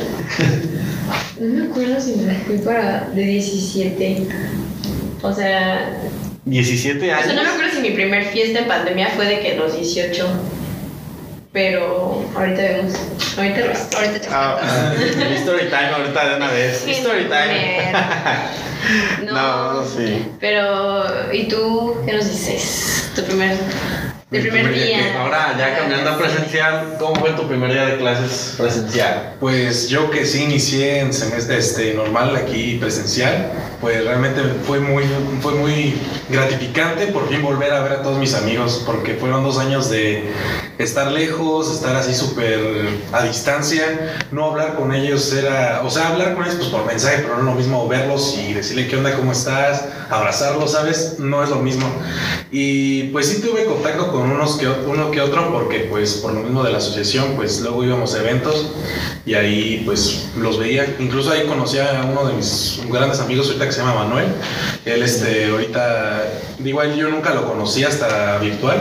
[1.40, 4.28] No me acuerdo si me fui para de 17.
[5.22, 6.00] O sea,
[6.46, 7.36] 17 o sea, años.
[7.36, 10.28] no me acuerdo si mi primer fiesta en pandemia fue de que los 18.
[11.54, 12.94] Pero ahorita vemos.
[13.38, 13.62] Ahorita
[13.98, 14.94] Ahorita te Ah, ah,
[15.36, 16.88] story time ahorita de una vez.
[16.88, 17.92] Story time.
[19.26, 19.34] No.
[19.82, 20.24] No, sí.
[20.40, 23.10] Pero, ¿y tú qué nos dices?
[23.16, 23.58] Tu primer,
[24.30, 25.22] Tu primer primer día.
[25.22, 29.36] Ahora, ya cambiando a presencial, ¿cómo fue tu primer día de clases presencial?
[29.40, 35.06] Pues yo que sí inicié en semestre este, normal aquí presencial, pues realmente fue muy,
[35.42, 35.96] fue muy
[36.28, 40.30] gratificante por fin volver a ver a todos mis amigos, porque fueron dos años de
[40.78, 42.60] estar lejos, estar así súper
[43.12, 47.24] a distancia, no hablar con ellos era, o sea, hablar con ellos pues por mensaje,
[47.24, 51.16] pero no es lo mismo verlos y decirle qué onda, cómo estás, abrazarlos, ¿sabes?
[51.20, 51.88] No es lo mismo.
[52.52, 56.42] Y pues sí tuve contacto con unos que, uno que otro, porque pues por lo
[56.42, 58.72] mismo de la asociación, pues luego íbamos a eventos
[59.26, 60.96] y ahí pues los veía.
[61.00, 64.28] Incluso ahí conocí a uno de mis grandes amigos ahorita que se llama Manuel.
[64.86, 66.24] Él este ahorita,
[66.64, 68.78] él yo nunca lo conocí hasta virtual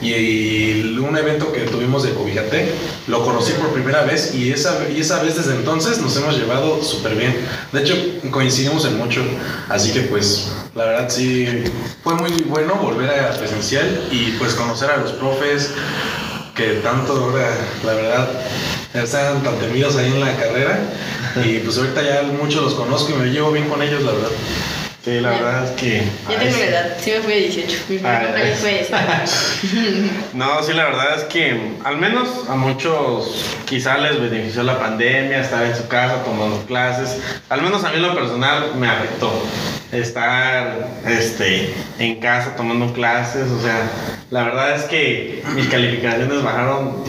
[0.00, 2.72] y, y un evento que tuvimos de Cobijate,
[3.08, 6.82] lo conocí por primera vez y esa, y esa vez desde entonces nos hemos llevado
[6.82, 7.34] súper bien.
[7.72, 7.94] De hecho,
[8.30, 9.22] coincidimos en mucho,
[9.68, 11.64] así que pues la verdad sí
[12.04, 15.70] fue muy bueno volver a presencial y pues conocer a los profes
[16.54, 17.48] que tanto ahora,
[17.84, 18.28] la verdad,
[18.94, 20.78] están tan temidos ahí en la carrera
[21.44, 24.30] y pues ahorita ya muchos los conozco y me llevo bien con ellos, la verdad.
[25.02, 25.36] Sí, la Ya.
[25.42, 26.02] verdad es que.
[26.28, 27.78] Ya tengo la edad, sí me fui de 18.
[27.88, 30.10] Mi primer fue de 18.
[30.34, 35.40] No, sí, la verdad es que al menos a muchos quizá les benefició la pandemia,
[35.40, 37.16] estar en su casa tomando clases.
[37.48, 39.32] Al menos a mí en lo personal me afectó
[39.90, 43.50] estar este, en casa tomando clases.
[43.50, 43.80] O sea,
[44.30, 47.02] la verdad es que mis calificaciones bajaron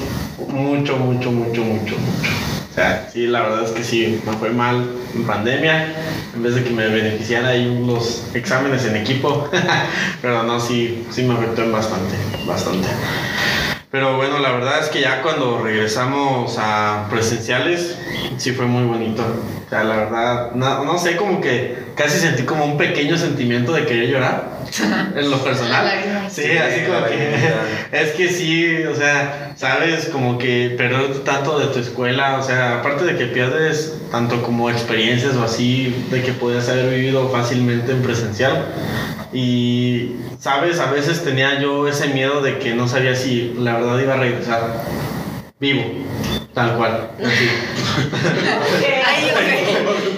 [0.47, 1.95] mucho, mucho, mucho, mucho, mucho.
[3.11, 5.93] Sí, la verdad es que sí, me fue mal en pandemia,
[6.33, 9.49] en vez de que me beneficiara ahí los exámenes en equipo.
[10.21, 12.15] Pero no, sí, sí me afectó bastante,
[12.47, 12.87] bastante.
[13.91, 17.97] Pero bueno, la verdad es que ya cuando regresamos a presenciales,
[18.37, 19.21] sí fue muy bonito.
[19.21, 23.73] O sea, la verdad, no, no sé, como que casi sentí como un pequeño sentimiento
[23.73, 24.47] de querer llorar
[25.15, 25.85] en lo personal.
[26.29, 27.35] Sí, así como que
[27.91, 32.79] es que sí, o sea, sabes, como que perder tanto de tu escuela, o sea,
[32.79, 37.91] aparte de que pierdes tanto como experiencias o así, de que podías haber vivido fácilmente
[37.91, 38.67] en presencial.
[39.33, 43.99] Y, sabes, a veces tenía yo ese miedo de que no sabía si la verdad
[43.99, 44.83] iba a regresar
[45.59, 45.83] vivo,
[46.53, 47.11] tal cual.
[47.23, 47.49] Así.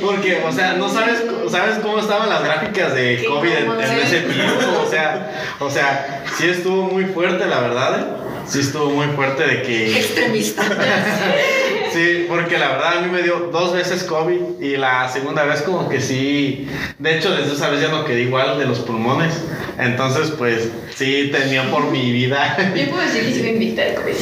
[0.01, 4.81] Porque, o sea, no sabes, sabes cómo estaban las gráficas de COVID en, ese tiempo.
[4.85, 8.17] O sea, o sea, sí estuvo muy fuerte, la verdad.
[8.47, 9.97] Sí estuvo muy fuerte de que.
[9.97, 10.63] Extremista.
[11.93, 15.61] Sí, porque la verdad a mí me dio dos veces COVID y la segunda vez
[15.61, 16.67] como que sí.
[16.99, 19.33] De hecho, desde esa vez ya no quedé igual de los pulmones.
[19.77, 22.57] Entonces, pues sí, tenía por mi vida.
[22.75, 24.13] Yo puedo decir que sí me invicta de COVID.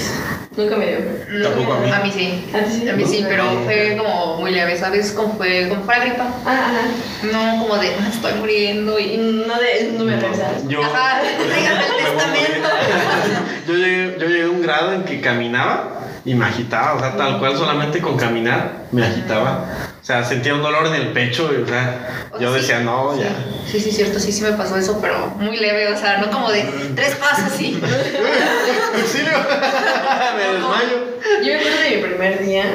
[0.57, 0.97] Nunca me dio.
[1.29, 1.89] No, Tampoco a mí.
[1.91, 2.45] A mí sí.
[2.53, 2.89] ¿A sí?
[2.89, 5.11] A mí sí, pero fue como muy leve, ¿sabes?
[5.11, 6.27] Como fue, como fue la gripa.
[6.45, 7.31] Ah, ajá.
[7.31, 9.15] No, como de, "Me estoy muriendo y...
[9.47, 10.67] No de no me regresas.
[10.67, 12.69] Yo, Ajá, el testamento.
[13.67, 17.15] yo, llegué, yo llegué a un grado en que caminaba y me agitaba, o sea,
[17.17, 19.65] tal cual solamente con caminar me agitaba.
[20.01, 23.15] O sea, sentía un dolor en el pecho y, o sea, O yo decía, no,
[23.19, 23.29] ya.
[23.69, 26.51] Sí, sí, cierto, sí, sí me pasó eso, pero muy leve, o sea, no como
[26.51, 26.63] de
[26.95, 27.79] tres pasos, sí.
[28.95, 29.31] ¡Auxilio!
[30.37, 30.97] me desmayo.
[31.43, 32.65] Yo me acuerdo de mi primer día.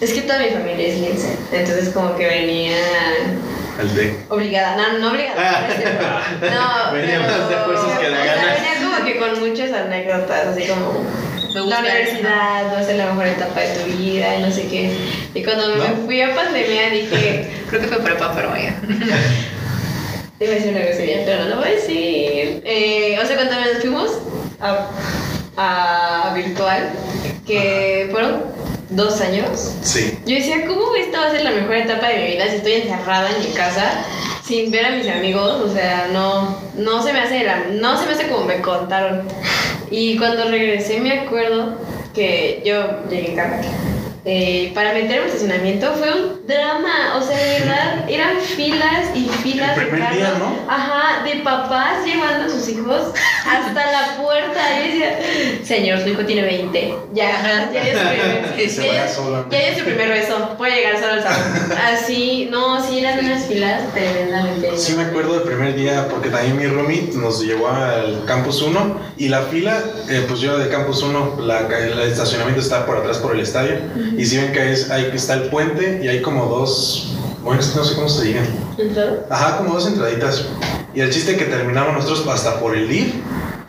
[0.00, 2.76] Es que toda mi familia es lince, entonces como que venía
[4.28, 5.68] obligada, no, no obligada.
[6.40, 8.44] no, Venía pero- más de fuerzas que de ganas.
[8.54, 11.04] venía como que con muchas anécdotas, así como
[11.54, 14.50] Me gusta la universidad va a ser la mejor etapa de tu vida y no
[14.50, 14.92] sé qué.
[15.34, 18.74] Y cuando me fui a pandemia dije, Creo que fue prepa, pero vaya.
[20.38, 22.62] te voy a decir una grosería, pero no lo voy a decir.
[22.64, 24.10] Eh, o sea, cuando nos fuimos
[24.60, 24.88] a,
[25.56, 26.90] a virtual,
[27.46, 28.42] que fueron
[28.90, 30.18] dos años, Sí.
[30.26, 32.72] yo decía, ¿cómo esta va a ser la mejor etapa de mi vida si estoy
[32.72, 34.04] encerrada en mi casa
[34.46, 35.60] sin ver a mis amigos?
[35.68, 39.22] O sea, no, no se me hace la- no se me hace como me contaron.
[39.90, 41.76] Y cuando regresé me acuerdo
[42.14, 43.68] que yo llegué en carro.
[44.32, 49.24] Eh, para meterme al estacionamiento fue un drama, o sea, de verdad, eran filas y
[49.42, 50.54] filas El de carros, ¿no?
[50.68, 53.08] ajá, de papás llevando a sus hijos
[53.44, 54.60] hasta la puerta.
[54.84, 55.18] Y decía,
[55.64, 59.46] señor, su hijo tiene 20, ya, ya es su primer, Se ya es- sola.
[59.50, 61.72] ya es su primer beso, puede llegar solo al salón.
[61.92, 64.78] Así, no, sí eran unas filas tremendamente.
[64.78, 68.96] Sí me acuerdo del primer día porque también mi roomie nos llevó al campus 1
[69.16, 73.18] y la fila, eh, pues yo de campus 1, la, el estacionamiento está por atrás
[73.18, 73.80] por el estadio
[74.20, 77.68] y si ven que es, ahí está el puente y hay como dos, bueno, es
[77.68, 78.46] que no sé cómo se digan.
[78.76, 79.24] ¿Entró?
[79.30, 80.44] Ajá, como dos entraditas.
[80.94, 83.14] Y el chiste que terminamos nosotros hasta por el DIF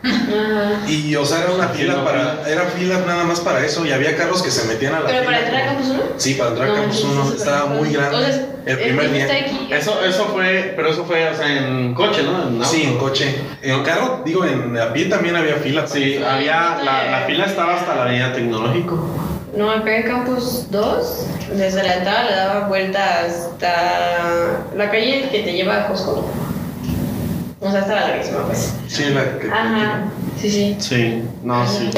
[0.04, 0.86] Ajá.
[0.88, 3.92] y o sea era una fila no, para, era fila nada más para eso y
[3.92, 5.26] había carros que se metían a la ¿Pero fila.
[5.30, 6.02] para entrar a Campus 1?
[6.16, 8.16] Sí, para entrar a No, campus sí, 1 sí, sí, estaba muy grande.
[8.16, 9.78] Entonces, el primer DIF día.
[9.78, 12.48] Eso, eso fue, pero eso fue, o sea, en coche, ¿no?
[12.48, 13.34] En Sí, en coche.
[13.62, 15.86] En carro, digo, en a pie también había fila.
[15.86, 19.08] Sí, había, la, la fila estaba hasta la avenida tecnológico.
[19.56, 25.40] No, acá en Campus 2, desde la entrada le daba vuelta hasta la calle que
[25.40, 26.26] te lleva a Costco.
[27.60, 28.72] O sea, estaba larguísima, pues.
[28.88, 29.48] Sí, la que.
[29.48, 30.04] Ajá,
[30.40, 30.76] sí, sí.
[30.80, 31.90] Sí, no, sí.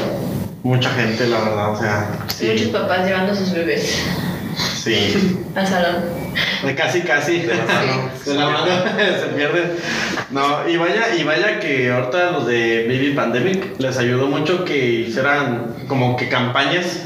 [0.64, 2.70] Mucha gente, la verdad, o sea, Muchos sí.
[2.72, 3.98] papás llevando a sus bebés
[4.82, 5.38] Sí.
[5.54, 6.23] al salón.
[6.64, 7.40] De casi, casi.
[7.40, 8.10] De la mano.
[8.24, 8.66] De la mano
[9.20, 9.76] se pierden.
[10.30, 14.76] No, y vaya, y vaya que ahorita los de Baby Pandemic les ayudó mucho que
[14.76, 17.02] hicieran como que campañas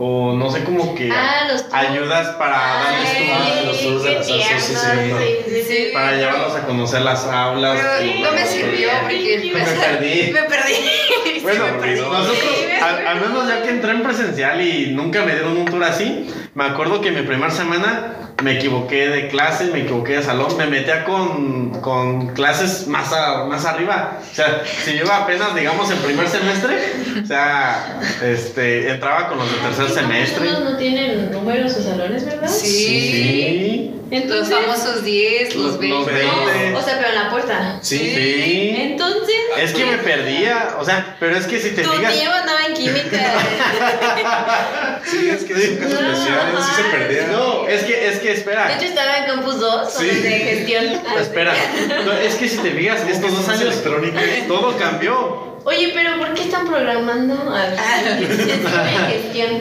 [0.00, 4.14] o no sé, como que Ah, los ayudas para darles Ay, tours, los tours de
[4.14, 7.78] las aulas, sí, tierno, sí, sí, sí, para llevarlos a conocer las aulas.
[7.80, 10.30] Pero y- no me sirvió porque Me perdí.
[10.32, 10.74] me perdí.
[11.42, 12.00] Bueno, me perdí.
[12.00, 12.76] nosotros, Sí, me
[13.08, 16.64] al, menos ya que entré en presencial y nunca me dieron un tour así, me
[16.64, 21.04] acuerdo que mi primera semana me equivoqué de clase, me equivoqué de salón, me metía
[21.04, 24.18] con, con clases más, a- más arriba.
[24.30, 26.76] O sea, si yo iba apenas, digamos, en primer semestre,
[27.22, 30.48] o sea, este, entraba con los de tercer Aquí semestre.
[30.48, 32.48] 1 no tienen números sus salones, ¿verdad?
[32.48, 32.68] Sí.
[32.68, 33.97] Sí.
[34.10, 36.12] Los Entonces, famosos 10, Los- los los 20.
[36.12, 36.70] 20.
[36.70, 37.78] no, o sea, pero en la puerta.
[37.82, 37.98] Sí.
[37.98, 38.74] Sí.
[38.78, 42.14] Entonces, Es que me perdía, o sea, pero es que si te tu fijas.
[42.18, 43.18] tío andaba en química.
[45.04, 47.26] Sí, es que es un caso No, especial, sí se perdía.
[47.28, 48.74] No, es que, es que De espera.
[48.76, 50.06] hecho, estaba en Campus 2, Sí.
[50.06, 50.84] donde de gestión.
[51.20, 51.54] Espera,
[52.04, 54.20] no, es que si te fijas, ¿Cómo estos dos años electrónica?
[54.46, 55.48] todo cambió.
[55.64, 57.34] Oye, pero ¿por qué están programando?
[57.54, 58.26] Ah, de.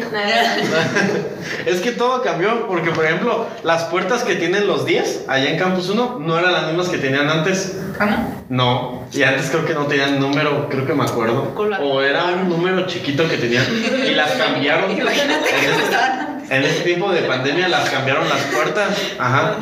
[1.66, 5.60] Es que todo cambió, porque por ejemplo, las puertas que tienen los 10 allá en
[5.60, 7.78] Campus 1 no eran las mismas que tenían antes.
[7.98, 8.44] ¿Cómo?
[8.50, 11.54] No, y antes creo que no tenían número, creo que me acuerdo.
[11.82, 13.66] O era un número chiquito que tenían
[14.08, 14.92] y las cambiaron.
[14.92, 16.56] En Imagínate este-.
[16.56, 18.98] En este tiempo de pandemia las cambiaron las puertas.
[19.20, 19.58] Ajá.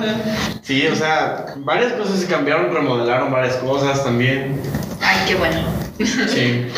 [0.62, 4.62] Sí, o sea, varias cosas se cambiaron, remodelaron varias cosas también.
[5.02, 5.85] Ay, qué bueno.
[5.98, 6.68] Sí.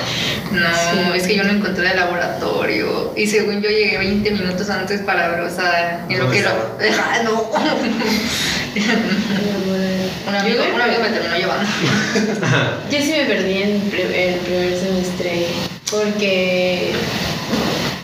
[0.51, 1.17] No, Sí.
[1.17, 3.11] es que yo no encontré el laboratorio.
[3.17, 6.43] Y según yo llegué 20 minutos antes para ver, o sea, en lo ¿Dónde que
[6.43, 6.49] lo.
[7.03, 7.51] Ah, no.
[10.27, 11.69] un, amigo, un amigo me terminó llevando.
[12.89, 15.47] Yo sí me perdí en el primer semestre
[15.91, 16.93] porque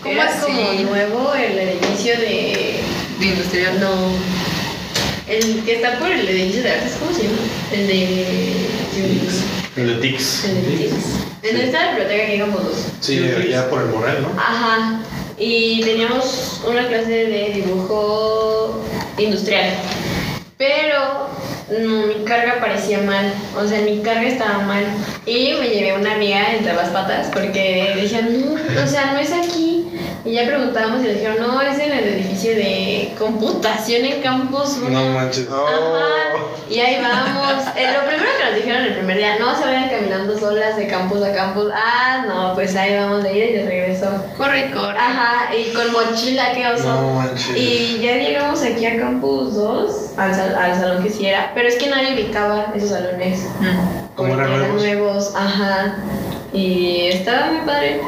[0.02, 0.52] ¿Cómo era así?
[0.52, 2.80] como nuevo el edificio de
[3.19, 3.80] De industrial.
[3.80, 3.91] no
[5.30, 7.38] el que está por el edificio de artes ¿cómo se llama?
[7.71, 8.65] el de
[9.75, 10.45] El de Tix.
[10.45, 10.93] el de TICS.
[11.43, 14.29] en la biblioteca que íbamos dos Sí, ya por el moral, ¿no?
[14.39, 14.99] Ajá.
[15.38, 18.83] Y teníamos una clase de dibujo
[19.17, 19.71] industrial.
[20.57, 21.27] Pero
[21.79, 23.33] no, mi carga parecía mal.
[23.57, 24.86] O sea, mi carga estaba mal.
[25.25, 29.19] Y me llevé a una amiga entre las patas porque decían, no, o sea, no
[29.19, 29.72] es aquí.
[30.25, 34.77] Y ya preguntábamos y le dijeron, no, es en el edificio de computación en Campus
[34.81, 34.89] uno".
[34.89, 35.47] No manches.
[35.49, 36.43] Ajá.
[36.69, 37.63] Y ahí vamos.
[37.75, 40.88] Eh, lo primero que nos dijeron el primer día, no se vayan caminando solas de
[40.88, 41.65] campus a campus.
[41.75, 44.07] Ah, no, pues ahí vamos de ida y de regreso.
[44.38, 44.97] Corre, corre.
[44.97, 46.86] Ajá, y con mochila, qué oso.
[46.86, 47.57] No manches.
[47.57, 51.67] Y ya llegamos aquí a Campus 2, al, sal- al salón que sí era, pero
[51.67, 53.41] es que nadie ubicaba esos salones.
[53.59, 54.15] Mm.
[54.15, 54.81] Como eran nuevos.
[54.81, 55.95] nuevos, ajá.
[56.53, 57.99] Y estaba muy padre.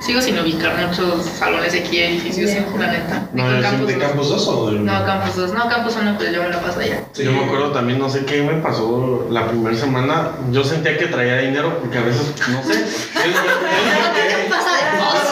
[0.00, 2.64] Sigo sin ubicar muchos salones de aquí, edificios, Ya.
[2.78, 3.28] la neta.
[3.32, 3.98] No, es Campus ¿De.
[3.98, 4.84] Campus 2 o del.?
[4.84, 5.52] No, Campus 2.
[5.54, 7.02] No, Campus 1, pues yo me la paso allá.
[7.12, 7.24] Sí.
[7.24, 10.30] Yo me acuerdo también, no sé qué me pasó la primera semana.
[10.52, 12.84] Yo sentía que traía dinero porque a veces, no sé.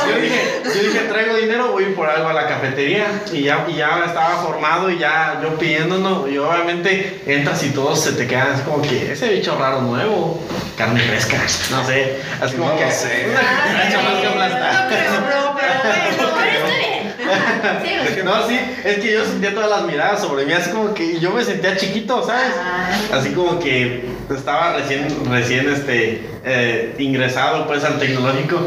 [0.06, 3.06] Yo, dije, de yo dije, traigo dinero, voy por algo a la cafetería.
[3.32, 6.28] Y ya, y ya estaba formado y ya yo pidiéndonos.
[6.30, 10.40] Y obviamente entras y todos se te quedan así como que ese bicho raro nuevo,
[10.76, 11.38] carne fresca,
[11.70, 12.20] no sé.
[12.40, 12.90] Así como No que.
[12.92, 13.26] sé.
[13.30, 14.72] Una cucaracha más que aplastar.
[14.74, 16.32] No creo, bro, pero bueno.
[16.36, 17.55] Pero está bien.
[17.82, 21.18] Sí, No, sí, es que yo sentía todas las miradas sobre mí, así como que
[21.20, 22.52] yo me sentía chiquito, ¿sabes?
[22.58, 22.90] Ah.
[23.12, 28.60] Así como que estaba recién, recién este, eh, ingresado pues al tecnológico.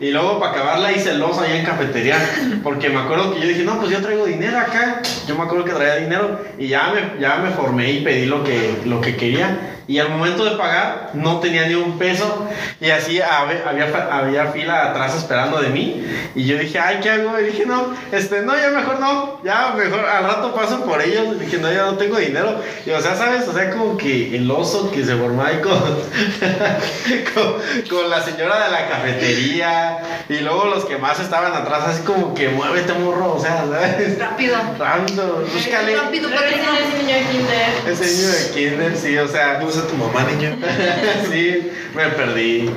[0.00, 2.16] Y luego para acabarla hice el oso allá en cafetería
[2.62, 5.64] porque me acuerdo que yo dije, no, pues yo traigo dinero acá, yo me acuerdo
[5.64, 9.16] que traía dinero y ya me, ya me formé y pedí lo que, lo que
[9.16, 9.70] quería.
[9.86, 12.48] Y al momento de pagar no tenía ni un peso.
[12.80, 16.02] Y así había, había fila atrás esperando de mí.
[16.34, 17.38] Y yo dije, ay, ¿qué hago?
[17.38, 21.36] Y dije, no, este, no, ya mejor no, ya mejor al rato paso por ellos.
[21.36, 22.60] Y dije, no, ya no tengo dinero.
[22.84, 23.46] Y o sea, ¿sabes?
[23.48, 25.72] O sea, como que el oso que se formó ahí con,
[27.34, 32.02] con, con la señora de la cafetería y luego los que más estaban atrás, así
[32.02, 34.18] como que muévete, morro, o sea, ¿sabes?
[34.18, 34.56] Rápido.
[34.78, 35.96] Rápido, búscale.
[35.96, 37.92] Rápido, es el niño de kinder.
[37.92, 40.56] Ese niño de kinder, sí, o sea, ¿Cómo tu mamá, niña?
[41.30, 42.70] sí, me perdí.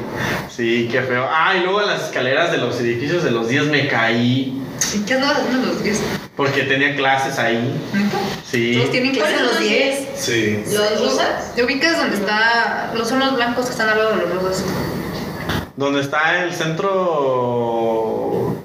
[0.49, 1.27] Sí, qué feo.
[1.29, 4.61] Ah, y luego en las escaleras de los edificios de los días me caí
[4.93, 5.99] ¿Y ¿Qué andabas haciendo los 10?
[6.35, 7.81] porque tenía clases ahí.
[7.93, 8.17] ¿Neta?
[8.49, 8.73] Sí.
[8.75, 10.07] Todos tienen clases a ¿Cuáles los son 10.
[10.15, 10.63] Sí.
[10.71, 11.55] ¿Los rosas?
[11.55, 14.63] ¿Te ubicas donde está los son los blancos que están al lado de los rosas?
[15.75, 17.66] Donde está el centro.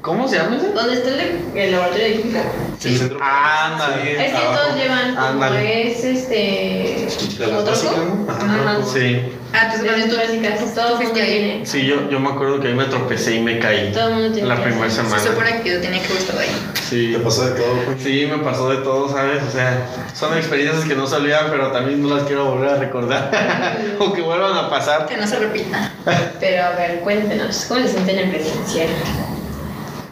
[0.02, 0.72] ¿Cómo se llama ese?
[0.72, 1.16] ¿Dónde está el,
[1.52, 2.42] de- el laboratorio de química?
[2.84, 3.18] El centro.
[3.22, 4.26] Ándale.
[4.26, 4.58] Es que abajo.
[4.60, 5.90] todos llevan como Ándale.
[5.92, 7.04] es este.
[7.04, 8.24] Básicas, tronco.
[8.26, 8.32] ¿no?
[8.32, 8.44] Ajá.
[8.44, 8.76] Ajá.
[8.92, 9.22] Sí.
[9.54, 11.66] Ah, entonces Las también tú básicas, todo el mundo tiene.
[11.66, 13.92] Sí, yo, yo me acuerdo que ahí me tropecé y me caí.
[13.92, 15.04] Todo el mundo tiene La que primera hacer.
[15.04, 15.22] Se semana.
[15.22, 16.72] supone que yo tenía que haber estado ahí.
[16.82, 17.12] Sí.
[17.12, 18.02] Te pasó de todo, pues.
[18.02, 19.40] Sí, me pasó de todo, ¿sabes?
[19.44, 22.76] O sea, son experiencias que no se olvidan, pero también no las quiero volver a
[22.76, 23.30] recordar.
[24.00, 25.06] o que vuelvan a pasar.
[25.06, 25.92] Que no se repita.
[26.40, 28.88] Pero a ver, cuéntenos, ¿cómo se sienten en presencial?
[28.88, 30.11] Mm, mm, mm,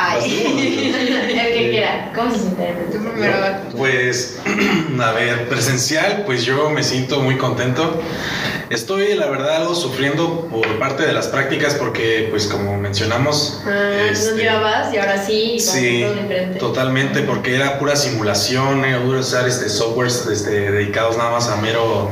[0.00, 0.94] Ay.
[1.38, 2.50] el que quiera, ¿cómo se
[2.92, 3.36] Tú primero.
[3.76, 4.38] Pues,
[5.00, 8.00] a ver, presencial, pues yo me siento muy contento.
[8.70, 14.08] Estoy, la verdad, algo sufriendo por parte de las prácticas porque, pues como mencionamos, Ah,
[14.10, 16.58] Este, no llevabas y ahora sí, y Sí, todo diferente.
[16.58, 21.56] totalmente, porque era pura simulación, era puro usar este, softwares este, dedicados nada más a
[21.56, 22.10] mero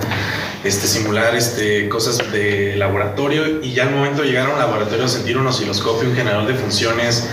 [0.65, 5.09] este, simular este, cosas de laboratorio y ya al momento de llegar a un laboratorio,
[5.09, 7.29] sentir un osciloscopio, un generador de funciones,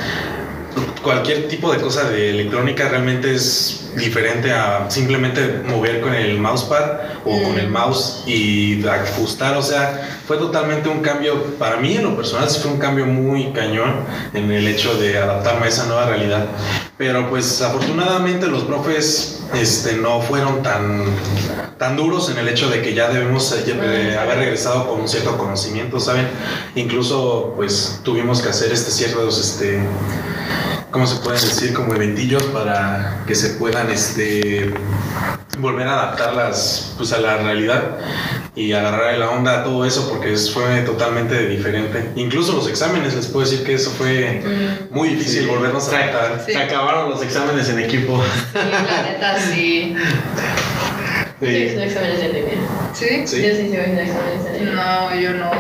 [1.04, 6.94] cualquier tipo de cosa de electrónica realmente es diferente a simplemente mover con el mousepad
[7.26, 12.04] o con el mouse y ajustar, o sea, fue totalmente un cambio, para mí en
[12.04, 13.94] lo personal sí fue un cambio muy cañón
[14.34, 16.48] en el hecho de adaptarme a esa nueva realidad,
[16.98, 21.06] pero pues afortunadamente los profes este, no fueron tan,
[21.78, 25.08] tan duros en el hecho de que ya debemos eh, eh, haber regresado con un
[25.08, 26.28] cierto conocimiento, ¿saben?
[26.76, 29.80] Incluso pues tuvimos que hacer este ciertos, este,
[30.94, 31.74] ¿cómo se pueden decir?
[31.74, 34.72] Como eventillos para que se puedan este,
[35.58, 37.98] volver a adaptarlas pues, a la realidad
[38.56, 42.12] y agarrar la onda a todo eso porque fue totalmente diferente.
[42.16, 45.48] Incluso los exámenes, les puedo decir que eso fue Mm, muy difícil Sí.
[45.50, 46.44] volvernos a adaptar.
[46.46, 48.24] Se acabaron los exámenes en equipo.
[48.54, 49.96] Sí, la neta, sí.
[51.42, 51.56] Yo Sí.
[51.56, 52.54] haciendo exámenes en línea.
[52.94, 53.06] ¿Sí?
[53.06, 53.18] Sí.
[53.18, 54.74] Yo sí estoy haciendo exámenes en línea.
[54.76, 55.52] No, yo no.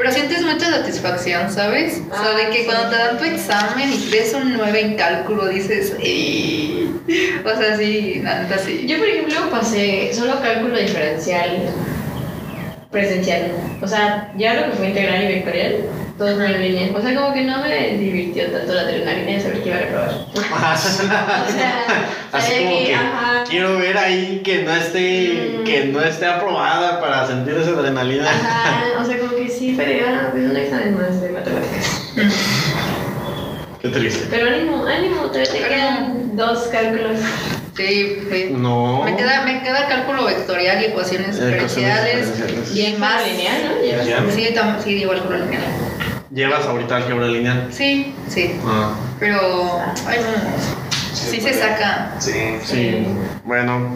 [0.00, 2.00] Pero sientes mucha satisfacción, ¿sabes?
[2.10, 2.64] o sea, de Ah, que sí.
[2.64, 6.90] cuando te dan tu examen y ves un 9 en cálculo, dices, "Ey".
[7.44, 8.86] O sea, sí, neta sí.
[8.88, 11.68] Yo, por ejemplo, pasé solo cálculo diferencial
[12.90, 13.52] presencial.
[13.80, 15.76] O sea, ya lo que fue integral y vectorial,
[16.18, 16.88] todo fue en línea.
[16.96, 19.80] O sea, como que no me divirtió tanto la adrenalina de saber que iba a
[19.80, 20.10] reprobar.
[20.34, 21.84] O sea,
[22.32, 23.44] Así como que, que ajá.
[23.48, 25.64] quiero ver ahí que no esté, Mm.
[25.64, 28.24] que no esté aprobada para sentir esa adrenalina.
[28.28, 29.39] Ajá, o sea, como que
[29.78, 32.12] ah, pues un examen más de matemáticas.
[33.82, 34.26] Qué triste.
[34.30, 37.18] Pero ánimo, ánimo, todavía te quedan dos cálculos.
[37.76, 38.48] Sí, sí.
[38.52, 39.02] No.
[39.04, 42.28] Me queda, me queda cálculo vectorial y ecuaciones Eh, diferenciales.
[42.74, 43.26] Y más.
[43.26, 43.82] lineal, ¿no?
[43.82, 44.24] Llevas- Ya.
[44.30, 44.94] Sí, tam- sí,
[45.38, 45.62] lineal.
[46.30, 47.68] ¿Llevas ahorita álgebra lineal?
[47.72, 48.52] Sí, sí.
[48.66, 50.79] Ah, Pero, ay, no.
[51.12, 52.12] Sí se saca.
[52.18, 52.56] Sí.
[52.64, 53.06] sí.
[53.44, 53.90] Bueno.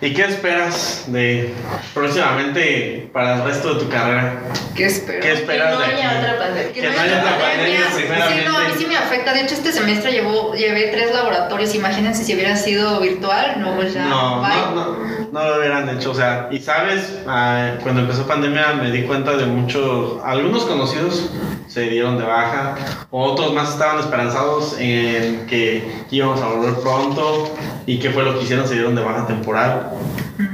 [0.00, 1.54] ¿Y qué esperas de
[1.94, 4.34] próximamente para el resto de tu carrera?
[4.74, 5.20] ¿Qué espero?
[5.20, 6.72] ¿Qué Que esperas no de haya otra pandemia.
[6.74, 8.44] Que no haya otra pandemia, Sí, primeramente.
[8.50, 9.32] no, a mí sí me afecta.
[9.32, 11.74] De hecho, este semestre llevo, llevé tres laboratorios.
[11.74, 14.04] Imagínense si hubiera sido virtual, no, pues ya.
[14.04, 14.50] No, bye.
[14.50, 14.96] no, no,
[15.32, 16.10] no lo hubieran hecho.
[16.10, 21.30] O sea, y sabes, Ah, cuando empezó pandemia me di cuenta de muchos, algunos conocidos
[21.74, 22.76] se dieron de baja,
[23.10, 27.52] otros más estaban esperanzados en que íbamos a volver pronto
[27.84, 29.90] y qué fue lo que hicieron, se dieron de baja temporal.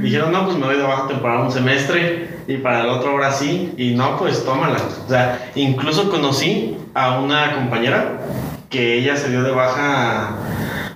[0.01, 3.33] Dijeron, no, pues me voy de baja temporal un semestre y para el otro ahora
[3.33, 4.79] sí, y no, pues tómala.
[5.05, 8.23] O sea, incluso conocí a una compañera
[8.71, 10.37] que ella se dio de baja,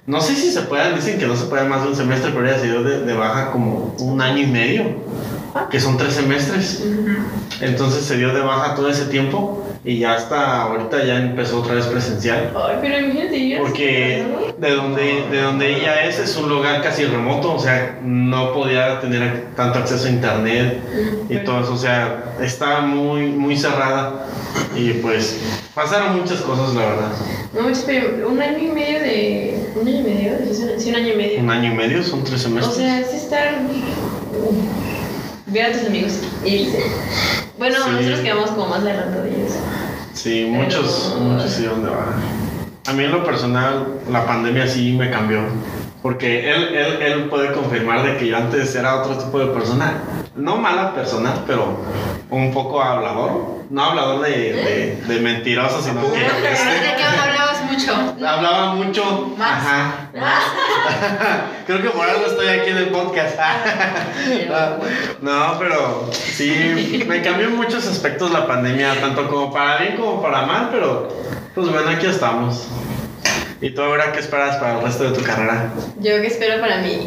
[0.06, 2.48] no sé si se puede, dicen que no se puede más de un semestre, pero
[2.48, 4.84] ella se dio de, de baja como un año y medio,
[5.70, 6.82] que son tres semestres.
[7.60, 11.74] Entonces se dio de baja todo ese tiempo y ya hasta ahorita ya empezó otra
[11.74, 12.52] vez presencial.
[12.56, 14.24] Ay, pero imagínate, yo Porque
[14.58, 19.00] de donde, de donde ella es es un lugar casi remoto, o sea, no podía
[19.00, 20.80] tener tanto acceso a internet
[21.28, 24.26] y todo eso, o sea, estaba muy, muy cerrada
[24.74, 25.38] y pues
[25.74, 27.08] pasaron muchas cosas, la verdad.
[27.52, 29.68] No, pero un año y medio de.
[29.80, 30.32] ¿Un año y medio?
[30.78, 31.40] Sí, un año y medio.
[31.40, 32.76] Un año y medio, son tres O semestres.
[32.76, 33.60] sea, es estar.
[35.54, 36.12] Ver a tus amigos
[36.44, 36.82] irse.
[37.58, 37.90] Bueno, Sí.
[37.92, 39.52] nosotros quedamos como más adelantadillos.
[40.12, 42.12] Sí, muchos, Pero- muchos dieron de baja.
[42.88, 45.42] A mí en lo personal, la pandemia sí me cambió.
[46.02, 50.02] Porque él, él, él puede confirmar de que yo antes era otro tipo de persona.
[50.34, 51.78] No mala persona, pero
[52.30, 53.62] un poco hablador.
[53.70, 57.43] No hablador de, de, de mentiroso, sino que ¿De hablabas
[57.74, 57.92] mucho?
[58.26, 59.34] hablaba mucho.
[59.36, 59.62] Más.
[59.64, 60.10] Ajá.
[61.66, 63.38] Creo que por algo estoy aquí en el podcast.
[65.20, 70.20] No, pero sí, me cambió en muchos aspectos la pandemia, tanto como para bien como
[70.20, 71.08] para mal, pero
[71.54, 72.66] pues bueno, aquí estamos.
[73.60, 75.72] ¿Y tú ahora qué esperas para el resto de tu carrera?
[75.98, 77.06] Yo que espero para mí.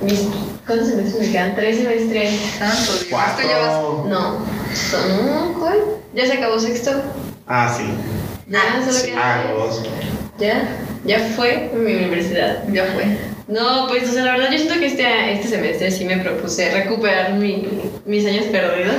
[0.00, 0.28] Mis,
[0.66, 1.54] ¿Cuántos semestres me quedan?
[1.54, 2.40] ¿Tres semestres?
[2.58, 3.22] Santo Dios.
[3.28, 3.76] Esto llevas.
[3.76, 4.04] Cuatro.
[4.08, 4.38] No.
[4.74, 5.78] Son, ¿Cuál?
[6.14, 6.90] ¿Ya se acabó sexto?
[7.46, 7.84] Ah, sí.
[8.48, 9.12] Ya, solo sí.
[9.16, 9.42] Ah.
[10.38, 10.68] Ya,
[11.04, 12.64] ya fue mi universidad.
[12.72, 13.04] Ya fue.
[13.46, 16.70] No, pues, o sea, la verdad, yo siento que este, este semestre sí me propuse
[16.72, 17.68] recuperar mi-
[18.06, 18.94] mis años perdidos.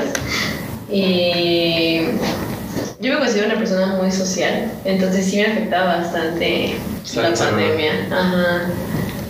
[0.91, 2.02] Y
[3.00, 6.76] yo me considero una persona muy social, entonces sí me afectaba bastante
[7.16, 7.91] la pandemia.
[8.12, 8.62] Ajá.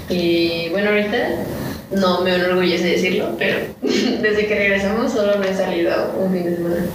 [0.09, 1.17] Y bueno, ahorita
[1.91, 6.55] no me enorgullece decirlo, pero desde que regresamos solo me he salido un fin de
[6.57, 6.85] semana.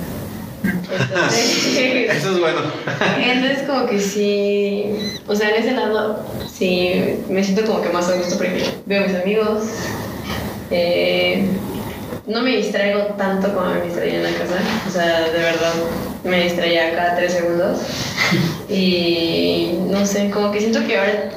[0.63, 2.61] Entonces, Eso es bueno.
[3.19, 4.85] entonces como que sí,
[5.27, 9.05] o sea, en ese lado sí me siento como que más a gusto porque veo
[9.05, 9.65] a mis amigos,
[10.71, 11.47] eh,
[12.27, 14.57] no me distraigo tanto como me distraía en la casa,
[14.87, 15.73] o sea, de verdad
[16.25, 17.81] me distraía cada tres segundos
[18.69, 21.31] y no sé, como que siento que ahora,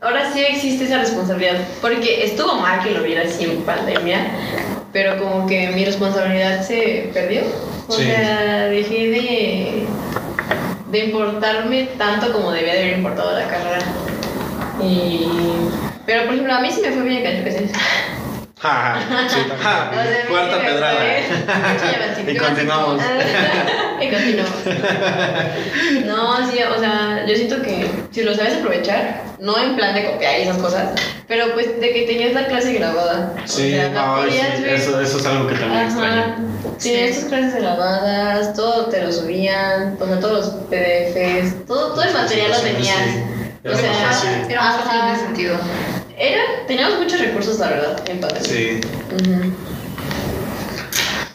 [0.00, 4.30] ahora sí existe esa responsabilidad, porque estuvo mal que lo viera así en pandemia,
[4.92, 7.42] pero como que mi responsabilidad se perdió.
[7.88, 8.04] O Sí.
[8.04, 9.86] sea, dejé de,
[10.90, 13.78] de importarme tanto como debía de haber importado la carrera.
[14.82, 15.26] Y,
[16.06, 17.72] pero por ejemplo, a mí sí me fue bien en calificaciones.
[18.60, 18.96] Ja,
[19.28, 19.90] Sí, ja.
[20.28, 20.94] Cuarta pedrada.
[22.28, 23.00] Y continuamos.
[24.00, 24.60] y continuamos.
[26.04, 30.04] No, sí, o sea, yo siento que si lo sabes aprovechar, no en plan de
[30.10, 30.90] copiar y esas cosas,
[31.26, 33.32] pero pues de que tenías la clase grabada.
[33.44, 34.74] Sí, o sea, la Ay, podías sí, ver.
[34.74, 35.86] eso, eso es algo que también Ajá.
[35.88, 36.34] extraño.
[36.82, 37.20] Tenías Sí.
[37.20, 42.12] tus clases grabadas, todo te lo subían, o sea, todos los PDFs, todo, todo el
[42.12, 42.96] material lo tenías.
[42.96, 43.22] sí.
[43.64, 44.30] O Era sea, más fácil.
[44.50, 45.56] Era más fácil en ese sentido.
[46.18, 48.48] Era, teníamos muchos recursos, la verdad, en pandemia.
[48.48, 48.80] Sí.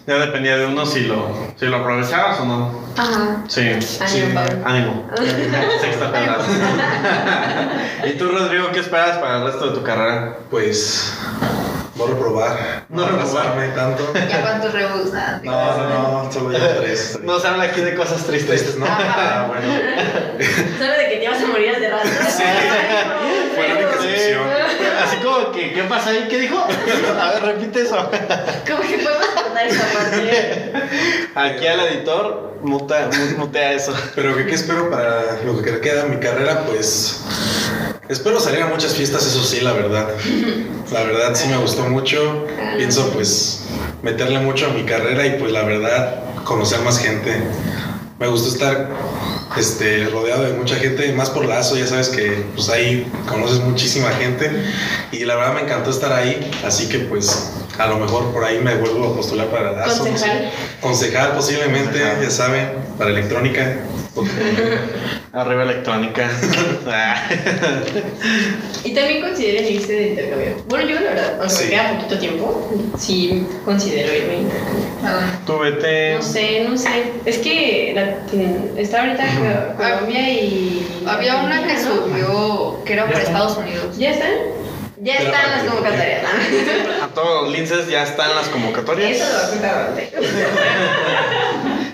[0.06, 2.84] Ya dependía de uno si lo, si lo aprovechabas o no.
[2.98, 3.44] Ajá.
[3.48, 3.62] Sí.
[3.70, 4.22] Ánimo, Sí.
[4.34, 4.64] Pablo.
[4.66, 5.10] Ánimo.
[5.82, 6.44] Sexta pedrada.
[8.06, 10.40] ¿Y tú, Rodrigo, qué esperas para el resto de tu carrera?
[10.52, 11.14] Pues.
[11.96, 12.84] No reprobar.
[12.90, 13.28] No reprobar.
[13.48, 14.12] atrasarme tanto.
[14.30, 15.14] ¿Ya cuántos rebus?
[15.14, 17.20] Nada, No, no, no, solo llevo tres.
[17.24, 18.62] No se habla aquí de cosas tristes.
[18.62, 18.86] Tristes, ¿no?
[18.86, 19.06] Ajá.
[19.16, 19.68] Ah, bueno.
[20.80, 22.08] Solo de que te ibas a morir de rato.
[22.28, 22.44] Sí.
[23.56, 24.42] Fue la única excepción.
[25.04, 26.28] Así como que, ¿qué pasa ahí?
[26.30, 26.58] ¿Qué dijo?
[27.22, 27.96] A ver, repite eso.
[27.98, 30.74] Como que podemos cortar esa parte.
[31.36, 33.94] Aquí al editor, muta, mu- mutea eso.
[34.16, 36.64] Pero ¿qué, qué espero para lo que queda de mi carrera?
[36.66, 37.22] Pues
[38.08, 40.08] espero salir a muchas fiestas, eso sí, la verdad.
[40.92, 42.46] La verdad sí me gustó mucho.
[42.78, 43.66] Pienso pues
[44.02, 47.44] meterle mucho a mi carrera y pues la verdad conocer más gente.
[48.20, 48.90] Me gustó estar
[49.58, 54.10] este, rodeado de mucha gente, más por lazo, ya sabes que pues ahí conoces muchísima
[54.12, 54.50] gente
[55.12, 58.60] y la verdad me encantó estar ahí, así que pues a lo mejor por ahí
[58.60, 59.98] me vuelvo a postular para lazo.
[59.98, 60.10] no sé.
[60.12, 60.52] Concejal.
[60.82, 62.22] Concejal posiblemente, Concejal.
[62.22, 63.78] ya saben, para electrónica.
[65.34, 66.30] Arriba electrónica.
[66.86, 67.16] Ah.
[68.84, 70.64] Y también consideren irse de intercambio.
[70.68, 71.64] Bueno, yo la verdad, aunque Sí.
[71.64, 74.86] me queda poquito tiempo, sí considero irme de intercambio.
[75.04, 76.16] Ah, Tú vete.
[76.16, 77.14] No sé, no sé.
[77.26, 79.24] Es que la- está ahorita
[79.78, 81.04] Co- Colombia y.
[81.08, 81.80] Había una que ¿no?
[81.80, 83.98] subió que era para Estados Unidos.
[83.98, 84.32] ¿Ya están?
[85.02, 86.22] Ya Pero están las convocatorias.
[87.02, 89.12] A todos los linces ya están las convocatorias.
[89.12, 89.94] Eso lo va a contar.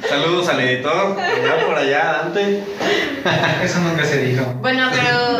[0.10, 1.16] Saludos al editor.
[1.18, 2.64] Ya por allá, Dante.
[3.64, 4.44] Eso nunca se dijo.
[4.62, 5.38] Bueno, pero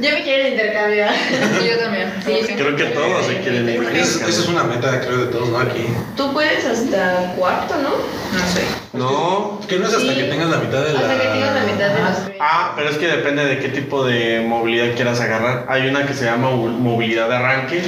[0.00, 0.44] yo me quiero.
[0.44, 2.12] Sí, yo también.
[2.24, 2.54] Sí, Sí.
[2.54, 3.68] Creo que todos se quieren.
[3.68, 5.58] Esa esa es una meta, creo, de todos, ¿no?
[5.58, 5.86] Aquí.
[6.16, 7.90] Tú puedes hasta cuarto, ¿no?
[8.34, 8.64] No sé.
[8.92, 9.60] No.
[9.68, 10.18] Que no es hasta Sí.
[10.18, 11.00] que tengas la mitad de la.
[11.00, 14.04] Hasta que tengas la mitad de los Ah, pero es que depende de qué tipo
[14.04, 15.66] de movilidad quieras agarrar.
[15.68, 17.82] Hay una que se llama mo- movilidad de arranque,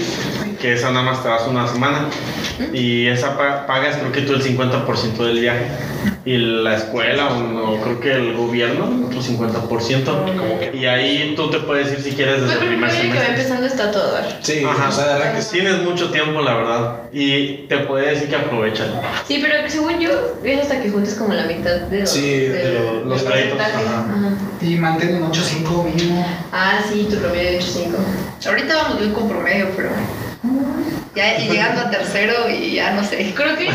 [0.60, 2.06] que esa nada más te vas una semana.
[2.72, 5.66] Y esa pa- pagas creo que tú el 50% del viaje.
[6.24, 10.12] Y la escuela o, o creo que el gobierno otro 50%.
[10.36, 13.08] Como que- Y ahí tú te puedes ir si quieres desde el primer primero que
[13.08, 13.34] va semestre.
[13.34, 14.16] empezando está todo.
[14.40, 15.42] Sí, Ajá, o sea, de.
[15.52, 16.96] Tienes mucho tiempo, la verdad.
[17.12, 18.88] Y te puede decir que aprovechan.
[19.28, 20.10] Sí, pero según yo,
[20.44, 23.58] es hasta que juntes como la mitad de los, Sí, de lo- los créditos.
[24.60, 26.26] Y mantén un 8.5 mínimo.
[26.52, 27.96] Ah, sí, tu promedio de 8.5.
[28.48, 29.90] Ahorita vamos bien con promedio, pero.
[31.14, 33.32] Ya, y llegando a tercero y ya no sé.
[33.34, 33.66] Creo que.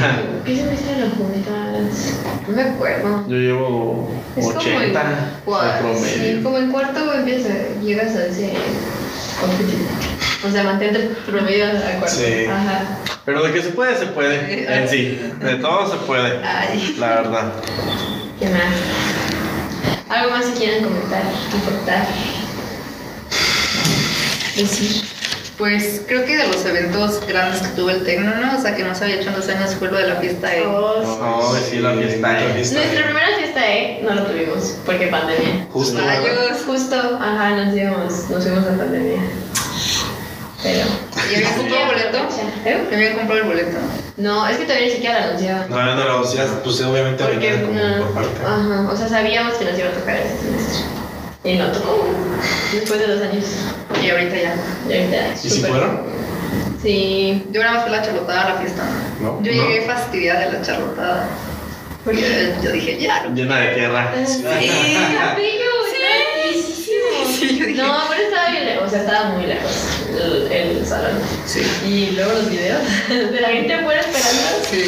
[0.46, 2.14] ¿Qué se me hizo las juntas?
[2.48, 3.26] No me acuerdo.
[3.28, 5.88] Yo llevo Es como en 80 de cuarto.
[6.06, 8.54] Sí, como en cuarto empiezas, llegas a ese
[9.40, 9.90] competitivo.
[10.44, 12.16] O sea, mantente el promedio a cuarto.
[12.16, 12.46] Sí.
[12.46, 12.82] Ajá.
[13.26, 14.66] Pero de que se puede, se puede.
[14.82, 15.20] En sí.
[15.40, 16.44] De todo se puede.
[16.44, 16.96] Ay.
[17.00, 17.52] La verdad.
[18.40, 18.64] ¿Qué más?
[20.10, 22.06] ¿Algo más que quieran comentar, aportar?
[24.56, 25.04] Decir.
[25.58, 28.58] Pues creo que de los eventos grandes que tuvo el Tecno, ¿no?
[28.58, 30.50] O sea, que no se había hecho en dos años fue lo de la fiesta
[30.50, 30.66] de.
[30.66, 32.48] Oh, No, sí, la fiesta, eh.
[32.48, 34.00] la fiesta, Nuestra primera fiesta, ¿eh?
[34.04, 35.68] No lo tuvimos, porque pandemia.
[35.72, 36.02] Justo.
[36.02, 39.22] Pues Justo, ajá, nos íbamos, nos fuimos a pandemia.
[40.64, 40.86] Pero.
[41.32, 42.18] ¿Y habían comprado boleto?
[42.66, 42.88] ¿Eh?
[42.90, 43.78] Me había comprado el boleto.
[44.18, 45.70] No, es que todavía ni siquiera lo anunciaban.
[45.70, 48.46] No, no, no, ya, pues obviamente Porque, venía como no, por parte.
[48.46, 50.86] ajá, o sea, sabíamos que nos iba a tocar este semestre.
[51.44, 52.06] Y no tocó.
[52.74, 53.46] Después de dos años.
[54.04, 54.56] Y ahorita ya.
[54.88, 55.18] Y ahorita.
[55.44, 56.02] ¿Y si fueron?
[56.84, 57.48] Sí.
[57.52, 58.84] Yo nada más fui la charlotada a la fiesta.
[59.22, 59.42] ¿No?
[59.42, 59.64] Yo No.
[59.68, 61.28] llegué fastidiada de la charlotada.
[62.06, 63.24] Porque yo dije, ya.
[63.24, 63.34] no.
[63.36, 64.12] Llena de tierra.
[64.26, 65.71] Sí, Capillo.
[67.42, 67.82] Sí, yo dije.
[67.82, 69.72] No, pero estaba bien lejos, o sea, estaba muy lejos
[70.10, 71.14] el, el salón.
[71.46, 71.62] Sí.
[71.86, 74.42] Y luego los videos de la gente afuera esperando.
[74.70, 74.84] Sí.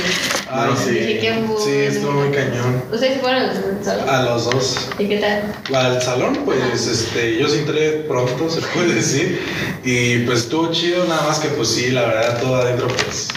[0.50, 0.90] Ay, No, sí.
[0.92, 1.58] Dije, qué bueno.
[1.64, 2.84] Sí, estuvo muy cañón.
[2.92, 4.10] ¿Ustedes fueron al salón?
[4.10, 4.90] A los dos.
[5.00, 5.54] ¿Y qué tal?
[5.76, 9.42] Al salón, pues este, yo sí entré pronto, se puede decir.
[9.84, 13.28] Y pues estuvo chido, nada más que pues sí, la verdad, todo adentro, pues.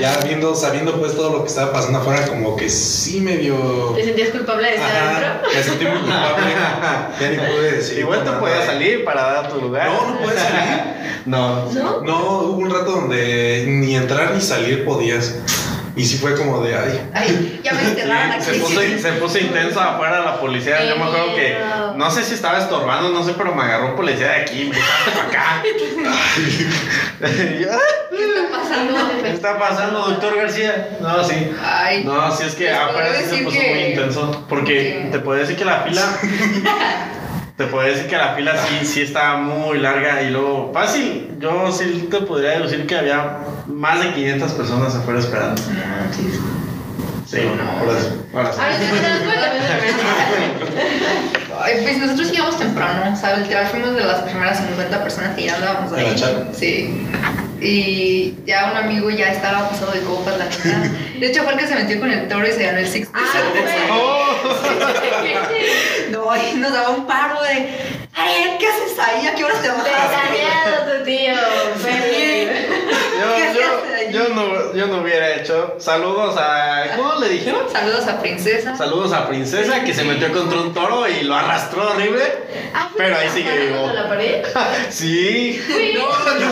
[0.00, 3.92] Ya viendo, sabiendo pues todo lo que estaba pasando afuera, como que sí medio.
[3.96, 5.50] ¿Te sentías culpable de estar Ajá, adentro?
[5.54, 6.46] me sentí muy culpable.
[7.20, 7.98] Ya ni pude decir.
[7.98, 9.88] Igual te puedes salir para dar tu lugar.
[9.88, 10.96] No, no puedes salir.
[11.26, 11.72] No.
[11.72, 12.00] ¿No?
[12.02, 15.34] No, hubo un rato donde ni entrar ni salir podías.
[15.96, 17.00] Y sí fue como de, ay.
[17.14, 18.58] Ay, ya me enterraron Sí, aquí.
[18.58, 20.84] se, puso, se puso intenso afuera la policía.
[20.84, 21.56] Yo me acuerdo que
[21.96, 24.76] no sé si estaba estorbando, no sé, pero me agarró un policía de aquí, me
[25.12, 25.62] para acá.
[27.22, 27.28] "Ah,
[28.10, 28.94] ¿Qué está pasando?
[29.22, 30.88] ¿Qué está pasando, doctor García?
[31.00, 31.50] No, sí.
[31.64, 32.04] Ay.
[32.04, 34.44] No, sí es que afuera puedo sí se puso que- muy intenso.
[34.48, 34.74] Porque
[35.04, 36.02] que- te puede decir que la fila.
[37.56, 41.28] te puede decir que la fila sí, sí estaba muy larga y luego fácil.
[41.38, 45.60] Yo sí te podría decir que había más de 500 personas afuera esperando.
[45.62, 46.30] No, sí.
[47.26, 48.08] Sí, ahora sí.
[48.34, 48.58] Ahora sí.
[48.60, 48.76] Ahora
[51.58, 55.44] Ay, pues nosotros llegamos temprano, o sea, literal fuimos de las primeras 50 personas que
[55.44, 56.14] ya andábamos ¿En la ahí.
[56.14, 56.46] charla?
[56.52, 57.06] Sí.
[57.60, 60.90] Y ya un amigo ya estaba pasado de copas, la neta.
[61.18, 63.08] De hecho, fue el que se metió con el toro y se ganó el six.
[63.14, 63.20] Ah,
[66.26, 66.40] güey.
[66.52, 67.96] No, y nos daba un paro de.
[68.14, 69.26] Ay, ¿qué haces ahí?
[69.26, 69.84] ¿A qué horas te bajas?
[69.86, 71.34] Ventaneado tu tío.
[71.82, 72.68] Felipe.
[73.20, 74.12] Yo, ¿Qué yo, haces ahí?
[74.12, 75.74] yo, no, yo no hubiera hecho.
[75.78, 76.84] Saludos a.
[76.96, 77.62] ¿Cómo le dijeron?
[77.70, 78.76] Saludos a Princesa.
[78.76, 82.22] Saludos a Princesa que se metió contra un toro y lo arrastró horrible.
[82.74, 83.90] Ah, ¿fue Pero ahí sigue vivo.
[83.92, 84.44] la pared?
[84.90, 85.62] Sí.
[85.96, 86.08] No,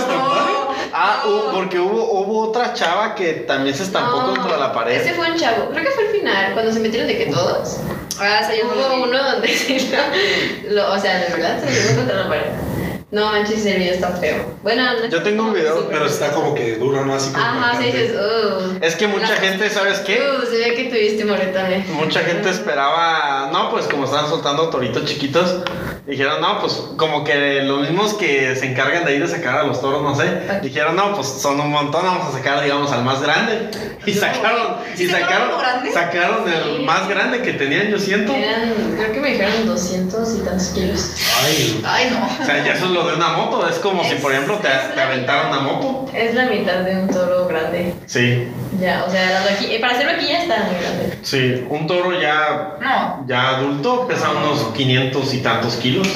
[0.09, 0.74] no.
[0.97, 1.23] Ah,
[1.53, 5.01] porque hubo, hubo otra chava que también se estampó No, contra la pared.
[5.01, 5.71] Ese fue un chavo.
[5.71, 7.79] Creo que fue el final, cuando se metieron de que todos.
[8.21, 9.91] Ah, o sea, yo Hubo uno donde sí
[10.69, 12.51] lo, lo- O sea, de verdad se llevó contra la pared.
[13.15, 14.57] No manches, el video está feo.
[14.65, 17.15] Bueno, no Yo tengo un video, Pero está como que duro, ¿no?
[17.15, 17.45] Así como.
[17.45, 18.77] Ajá, sí dices, uh.
[18.81, 20.21] Es que mucha La- gente, ¿sabes qué?
[20.21, 21.89] Uh, se ve que tuviste moretones.
[21.91, 25.59] Mucha gente esperaba, no, pues como estaban soltando toritos chiquitos,
[26.09, 29.63] dijeron, no, pues como que los mismos que se encargan de ir a sacar a
[29.63, 30.25] los toros, no sé,
[30.63, 33.71] dijeron, no, pues son un montón, vamos a sacar, digamos, al más grande.
[34.07, 35.51] Y sacaron, ¿Sí y sacaron
[35.93, 36.83] sacaron, el Sí.
[36.85, 38.33] más grande que tenían, yo siento.
[38.35, 41.11] Eran, creo que me dijeron 200 y tantos kilos.
[41.45, 42.43] Ay, Ay, no.
[42.43, 44.69] O sea, ya eso es lo de una moto, es como si, por ejemplo, te,
[44.95, 46.07] te aventaran una moto.
[46.15, 47.95] Es la mitad de un toro grande.
[48.07, 48.47] Sí,
[48.81, 49.43] Ya, o sea,
[49.81, 51.19] para hacerlo aquí ya está muy grande.
[51.23, 56.09] sí, un toro ya, No, ya adulto pesa unos 500 y tantos kilos.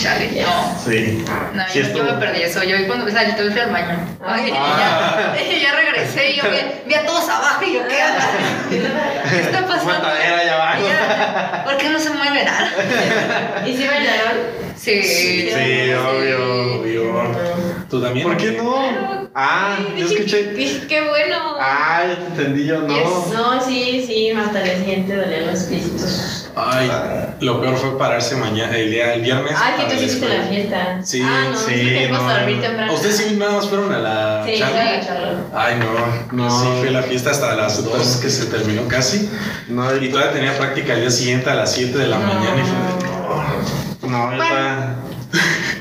[0.00, 0.78] Chale, no.
[0.84, 1.24] Sí.
[1.54, 2.62] No, Sí yo, yo me perdí eso.
[2.62, 3.98] Yo cuando o sea, yo fui al baño.
[4.24, 5.34] Ay, Ah.
[5.36, 6.56] ya, ya regresé y yo vi,
[6.88, 8.30] vi a todos abajo y yo, ¿qué onda?
[9.30, 9.92] ¿Qué está pasando?
[9.92, 10.82] Matadera allá abajo.
[10.88, 12.70] Ya, ¿Por qué no se mueve nada?
[13.66, 14.64] ¿Y si bailaron?
[14.76, 16.80] Sí, Sí, obvio.
[16.80, 17.04] obvio.
[17.88, 18.26] ¿Tú también?
[18.26, 18.74] ¿Por qué no?
[18.74, 19.30] Claro.
[19.34, 20.42] Ah, Sí, yo escuché.
[20.52, 21.56] Dije, qué bueno.
[21.60, 22.88] Ah, ya te entendí yo, no.
[22.88, 23.32] Yes.
[23.32, 26.43] No, sí, sí, hasta día siguiente dolían los piecitos.
[26.56, 26.90] Ay,
[27.40, 29.54] lo peor fue pararse mañana, el día, el viernes.
[29.56, 30.98] Ay, que tú hiciste la fiesta.
[31.02, 32.62] Sí, ah, no, sí, sí, no, dormir no.
[32.62, 32.92] temprano.
[32.94, 34.80] ¿Ustedes sí nada más fueron a la Sí, charla?
[34.80, 35.32] fui a la charla.
[35.52, 36.60] Ay, no, No.
[36.62, 39.28] Sí, fue la fiesta hasta las 2 que se terminó casi.
[39.68, 42.26] No, Y todavía tenía práctica el día siguiente a las 7 de la No.
[42.26, 44.94] mañana y fue de, no, yo todavía.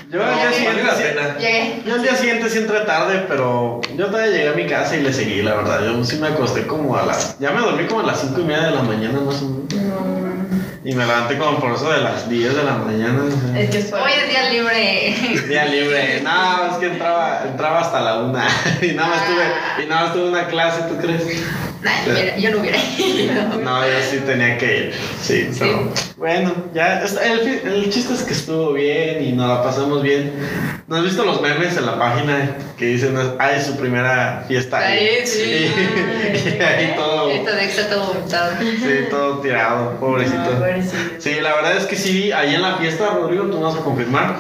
[0.10, 0.84] Yo al día siguiente.
[0.84, 1.38] la sí- pena.
[1.40, 1.82] Llegué.
[1.86, 5.02] Yo al día siguiente sí entré tarde, pero yo todavía llegué a mi casa y
[5.02, 5.82] le seguí, la verdad.
[5.86, 7.38] Yo sí me acosté como a las.
[7.40, 9.74] Ya me dormí como a las 5 y media de la mañana más o menos.
[9.74, 10.43] No,
[10.86, 13.24] Y me levanté como por eso de las 10 de la mañana.
[13.58, 15.16] es que Hoy es día libre.
[15.48, 16.22] Día libre.
[16.22, 18.46] No, es que entraba, entraba hasta la una.
[18.82, 21.24] Y nada más tuve, y nada más tuve una clase, ¿tú crees?
[21.84, 23.60] Nah, yo, hubiera- yo no hubiera ido.
[23.62, 24.94] No, yo sí tenía que ir.
[25.22, 25.58] Sí, Sí.
[25.60, 27.04] pero bueno, ya.
[27.04, 30.32] El, el chiste es que estuvo bien y nos la pasamos bien.
[30.88, 34.80] ¿No has visto los memes en la página que dicen, ay, es su primera fiesta?
[34.96, 35.42] Y- sí.
[36.58, 38.52] y ahí todo, está todo vomitado.
[38.62, 40.44] sí, todo tirado, No, pobrecito.
[40.58, 40.98] pobrecito.
[41.20, 44.38] Sí, la verdad es que sí, ahí en la fiesta, Rodrigo, tú vas a confirmar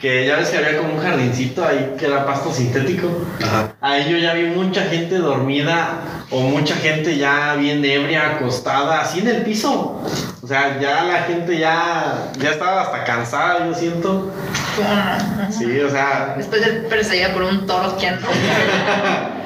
[0.00, 3.08] que ya ves que había como un jardincito ahí que era pasto sintético.
[3.42, 3.74] Ajá.
[3.82, 5.98] Ahí yo ya vi mucha gente dormida
[6.30, 10.02] o mucha gente ya bien ebria, acostada, así en el piso.
[10.42, 14.32] O sea, ya la gente ya, ya estaba hasta cansada, yo siento.
[15.50, 18.26] Sí, o sea, Después de perseguida por un toro que anda.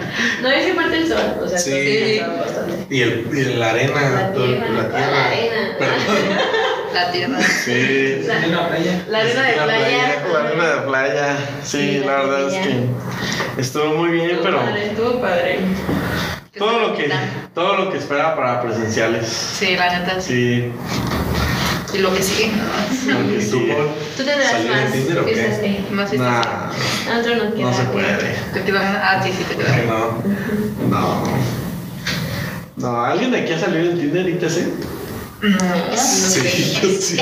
[0.43, 2.21] No, es que parte el sol, o sea, Sí.
[2.89, 5.11] Y, el, y la arena, La todo- tierra, la tierra.
[5.11, 5.57] la arena.
[5.77, 6.39] Perdón.
[6.95, 7.39] La tierra.
[7.65, 8.23] sí.
[8.27, 9.05] La- En la playa.
[9.09, 10.23] La arena de La playa.
[10.33, 14.45] La arena de playa, sí, Sí, la la verdad es que estuvo muy bien, Estuvo
[14.45, 15.59] pero padre, Estuvo padre.
[16.57, 17.11] todo lo que,
[17.55, 19.27] todo lo que esperaba para presenciales.
[19.27, 20.71] Sí, la neta, sí.
[21.93, 22.51] Y lo que sigue.
[23.07, 23.69] lo que ¿Y tú, sí.
[23.73, 23.89] Paul?
[24.17, 25.85] Tú tendrás ¿Salir en más fiestas que.
[25.93, 26.47] Más fiestas.
[26.47, 27.67] Nah, A otro nos queda.
[27.71, 28.35] no se puede.
[28.53, 29.87] Te quedan- Ah, sí, sí, te ¿Por qué quedan.
[29.89, 30.23] no?
[30.91, 31.25] No.
[32.77, 34.67] No, ¿alguien de aquí ha salido en Tinder y te sé?
[35.45, 35.97] No.
[35.97, 37.19] Sí, yo sí.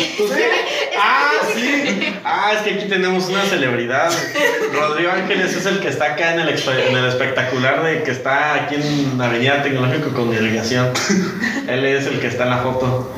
[0.97, 2.15] Ah, sí.
[2.25, 4.13] Ah, es que aquí tenemos una celebridad.
[4.73, 8.55] Rodrigo Ángeles es el que está acá en el, en el espectacular de que está
[8.55, 10.93] aquí en Avenida Tecnológico con irrigación.
[11.67, 13.13] Él es el que está en la foto.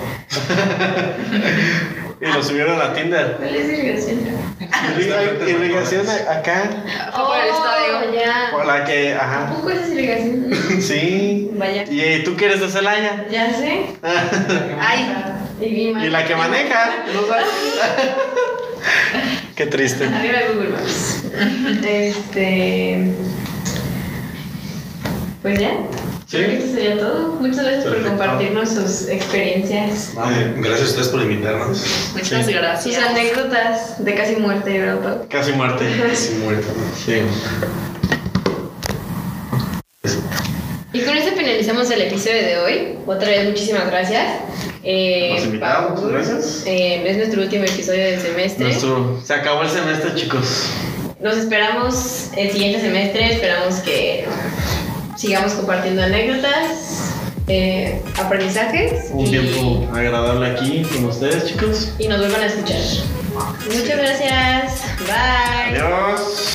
[2.20, 3.36] Y lo subieron a Tinder.
[3.38, 4.20] ¿Cuál es irrigación?
[4.98, 6.70] Irriga- Irrigación acá.
[7.14, 8.10] Fue por el estadio.
[8.10, 8.48] Oh, ya.
[8.52, 9.50] Por la que, ¿A ajá.
[9.54, 10.50] poco es irrigación?
[10.80, 11.50] Sí.
[11.54, 11.84] Vaya.
[11.90, 13.26] ¿Y tú que eres de Celaya?
[13.30, 13.86] Ya sé.
[14.80, 15.14] Ay,
[15.60, 17.46] Y, la que maneja, ¿no sabes?
[19.56, 20.04] Qué triste.
[20.06, 21.24] Arriba de Google Maps.
[21.86, 23.12] Este.
[25.42, 25.72] Pues ya.
[26.34, 26.42] Sí.
[26.44, 27.28] Creo que Eso sería todo.
[27.40, 28.08] Muchas gracias Perfecto.
[28.08, 31.84] por compartirnos sus experiencias, Eh, Gracias a ustedes por invitarnos.
[32.14, 32.52] muchas Sí.
[32.52, 32.94] gracias.
[32.96, 35.22] sus anécdotas de casi muerte, ¿verdad?
[35.30, 35.84] Casi muerte.
[36.14, 36.66] Sin muerto.
[37.04, 37.22] Sí.
[40.92, 42.98] Y con esto finalizamos el episodio de hoy.
[43.06, 44.24] Otra vez, muchísimas gracias.
[44.84, 46.62] Eh, Nos invitaron, Pau, muchas gracias.
[46.66, 48.64] eh, es nuestro último episodio del semestre.
[48.66, 50.66] Nuestro, se acabó el semestre, chicos.
[51.20, 53.32] Nos esperamos el siguiente semestre.
[53.32, 54.24] Esperamos que
[55.24, 57.14] sigamos compartiendo anécdotas,
[57.48, 61.92] eh, aprendizajes Un y, tiempo agradable aquí con ustedes, chicos.
[61.98, 62.80] y nos vuelvan a escuchar.
[63.66, 64.82] Muchas gracias.
[65.06, 65.80] Bye.
[65.80, 66.54] Adiós.